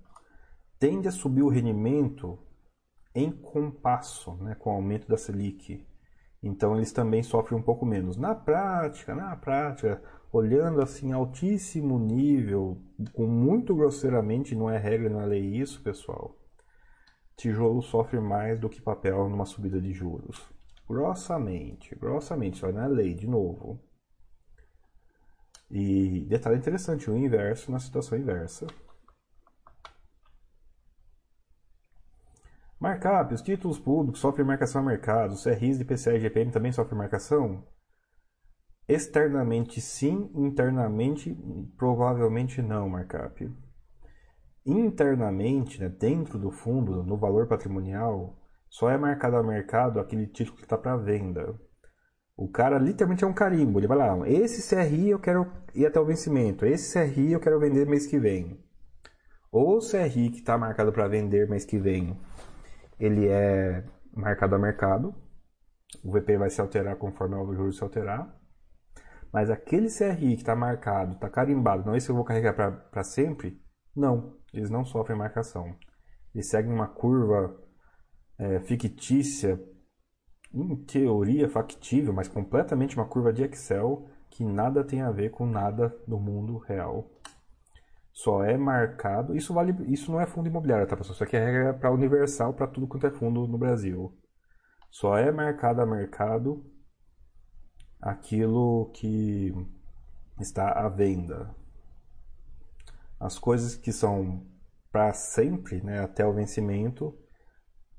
[0.80, 2.40] tende a subir o rendimento
[3.16, 5.86] em compasso né, com o aumento da Selic.
[6.42, 8.18] Então eles também sofrem um pouco menos.
[8.18, 10.02] Na prática, na prática,
[10.32, 12.82] olhando assim altíssimo nível,
[13.14, 16.36] com muito grosseiramente, não é regra, não é lei isso, pessoal.
[17.36, 20.42] Tijolo sofre mais do que papel numa subida de juros.
[20.88, 23.80] Grossamente, grossamente, só não é lei, de novo.
[25.70, 28.68] E detalhe interessante, o inverso na situação inversa.
[32.80, 36.72] Markup, os títulos públicos sofrem marcação a mercado, os CRIs de PCA e GPM também
[36.72, 37.66] sofrem marcação?
[38.88, 41.34] Externamente sim, internamente
[41.78, 43.50] provavelmente não, markup.
[44.66, 48.38] Internamente, né, dentro do fundo, no valor patrimonial,
[48.70, 51.60] só é marcado a mercado aquele título que está para venda.
[52.36, 53.80] O cara literalmente é um carimbo.
[53.80, 57.60] Ele vai lá, esse CRI eu quero ir até o vencimento, esse CRI eu quero
[57.60, 58.60] vender mês que vem.
[59.52, 62.18] Ou o CRI que está marcado para vender mês que vem
[63.00, 63.84] ele é
[64.14, 65.14] marcado a mercado.
[66.04, 68.34] O VP vai se alterar conforme o juros se alterar.
[69.32, 73.60] Mas aquele CRI que está marcado, está carimbado, não esse eu vou carregar para sempre,
[73.96, 75.76] não, eles não sofrem marcação.
[76.34, 77.60] Eles seguem uma curva
[78.38, 79.62] é, fictícia,
[80.54, 85.46] em teoria factível, mas completamente uma curva de Excel que nada tem a ver com
[85.46, 87.10] nada no mundo real
[88.14, 89.36] só é marcado.
[89.36, 91.16] Isso vale, isso não é fundo imobiliário, tá pessoal?
[91.16, 94.16] Isso aqui é regra para universal para tudo quanto é fundo no Brasil.
[94.92, 96.64] Só é marcado a mercado
[98.00, 99.52] aquilo que
[100.40, 101.54] está à venda.
[103.20, 104.46] As coisas que são
[104.92, 107.18] para sempre, né, até o vencimento,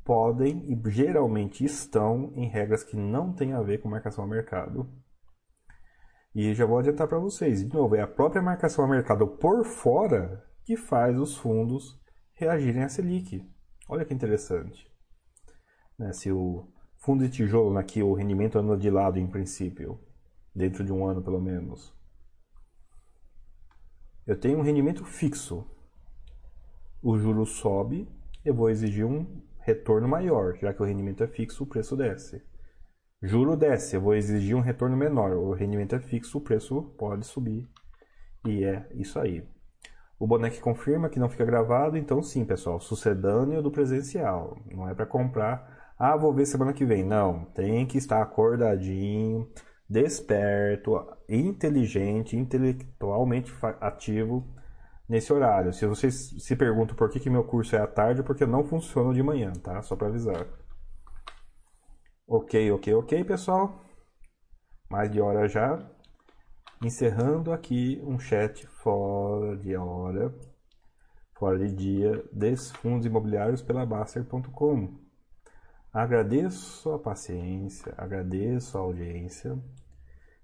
[0.05, 4.89] podem e geralmente estão em regras que não têm a ver com marcação a mercado.
[6.35, 9.65] E já vou adiantar para vocês, de novo, é a própria marcação a mercado por
[9.65, 11.99] fora que faz os fundos
[12.33, 13.49] reagirem à Selic.
[13.89, 14.91] Olha que interessante.
[15.99, 20.01] Né, se o fundo de tijolo aqui, o rendimento anda de lado em princípio,
[20.55, 21.95] dentro de um ano pelo menos.
[24.27, 25.67] Eu tenho um rendimento fixo.
[27.03, 28.09] O juro sobe,
[28.43, 32.43] eu vou exigir um retorno maior, já que o rendimento é fixo, o preço desce.
[33.23, 35.33] Juro desce, eu vou exigir um retorno menor.
[35.33, 37.69] O rendimento é fixo, o preço pode subir.
[38.47, 39.47] E é isso aí.
[40.19, 44.57] O boneco confirma que não fica gravado, então sim, pessoal, sucedâneo do presencial.
[44.71, 47.05] Não é para comprar, ah, vou ver semana que vem.
[47.05, 49.51] Não, tem que estar acordadinho,
[49.89, 50.97] desperto,
[51.29, 54.47] inteligente, intelectualmente ativo
[55.09, 55.73] nesse horário.
[55.73, 58.65] Se vocês se perguntam por que, que meu curso é à tarde, é porque não
[58.65, 59.81] funciona de manhã, tá?
[59.83, 60.47] Só para avisar.
[62.27, 63.85] Ok, ok, ok, pessoal.
[64.91, 65.79] Mais de hora já.
[66.83, 70.35] Encerrando aqui um chat fora de hora,
[71.35, 75.05] fora de dia, dos fundos imobiliários pela Baster.com.
[75.93, 79.57] Agradeço a paciência, agradeço a audiência.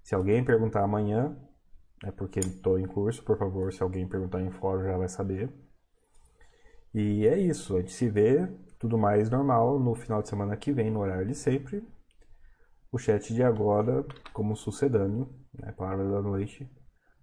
[0.03, 1.37] Se alguém perguntar amanhã,
[2.03, 5.49] é porque estou em curso, por favor, se alguém perguntar em fórum já vai saber.
[6.93, 8.47] E é isso, a gente se vê
[8.77, 11.87] tudo mais normal no final de semana que vem, no horário de sempre.
[12.91, 16.69] O chat de agora como sucedâneo, né, palavra da noite,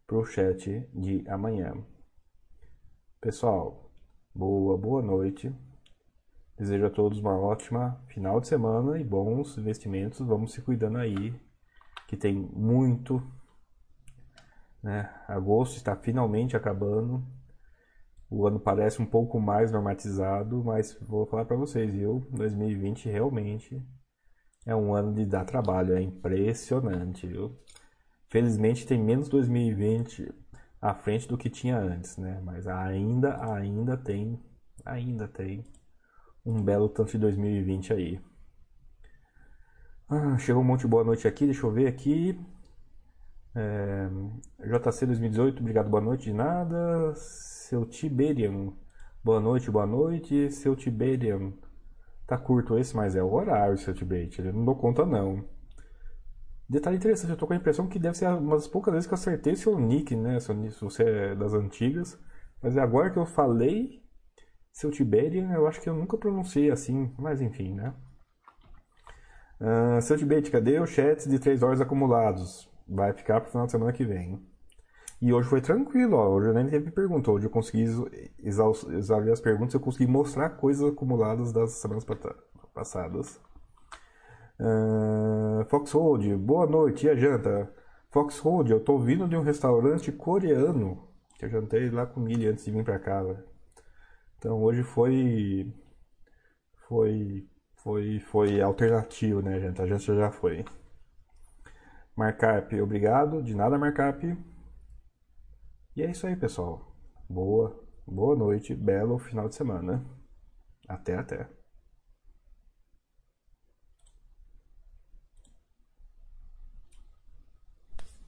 [0.06, 1.74] para o chat de amanhã.
[3.20, 3.90] Pessoal,
[4.34, 5.52] boa, boa noite.
[6.56, 10.20] Desejo a todos uma ótima final de semana e bons investimentos.
[10.20, 11.38] Vamos se cuidando aí,
[12.08, 13.22] que tem muito.
[14.82, 15.08] Né?
[15.28, 17.24] Agosto está finalmente acabando
[18.30, 22.26] o ano parece um pouco mais normatizado, mas vou falar para vocês, viu?
[22.30, 23.82] 2020 realmente
[24.66, 27.58] é um ano de dar trabalho, é impressionante, viu?
[28.28, 30.30] Felizmente tem menos 2020
[30.80, 32.38] à frente do que tinha antes, né?
[32.44, 34.38] Mas ainda, ainda tem,
[34.84, 35.64] ainda tem
[36.44, 38.20] um belo tanto de 2020 aí.
[40.10, 42.38] Ah, chegou um monte de boa noite aqui, deixa eu ver aqui.
[43.54, 44.08] É,
[44.60, 47.14] JC 2018, obrigado, boa noite, de nada.
[47.14, 48.72] Seu Tiberian,
[49.22, 50.50] boa noite, boa noite.
[50.50, 51.52] Seu Tiberian,
[52.26, 55.44] tá curto esse, mas é o horário, seu Tiberian, ele não dou conta não.
[56.66, 59.12] Detalhe interessante, eu tô com a impressão que deve ser uma das poucas vezes que
[59.12, 60.40] eu acertei seu nick, né?
[60.40, 62.18] Se você é das antigas.
[62.62, 64.02] Mas é agora que eu falei,
[64.72, 67.94] seu Tiberian, eu acho que eu nunca pronunciei assim, mas enfim, né?
[69.60, 72.68] Uh, seu Tibete, cadê os chats de 3 horas acumulados?
[72.88, 74.40] Vai ficar pro final de semana que vem.
[75.20, 76.28] E hoje foi tranquilo, ó.
[76.28, 77.30] Hoje eu nem teve pergunta.
[77.30, 77.84] Hoje eu consegui
[78.38, 82.06] exaurir as perguntas, eu consegui mostrar coisas acumuladas das semanas
[82.72, 83.40] passadas.
[84.60, 87.72] Uh, Foxhold, boa noite, e a janta?
[88.10, 91.08] Foxhold, eu tô vindo de um restaurante coreano
[91.38, 93.24] que eu jantei lá com milho antes de vir pra cá.
[94.38, 95.72] Então hoje foi.
[96.88, 97.46] Foi
[97.78, 99.80] foi, foi alternativo, né, gente?
[99.80, 100.64] A gente já foi.
[102.16, 103.42] Markup, obrigado.
[103.42, 104.36] De nada, Markup.
[105.96, 106.94] E é isso aí, pessoal.
[107.28, 110.04] Boa, boa noite, belo final de semana.
[110.88, 111.57] Até, até.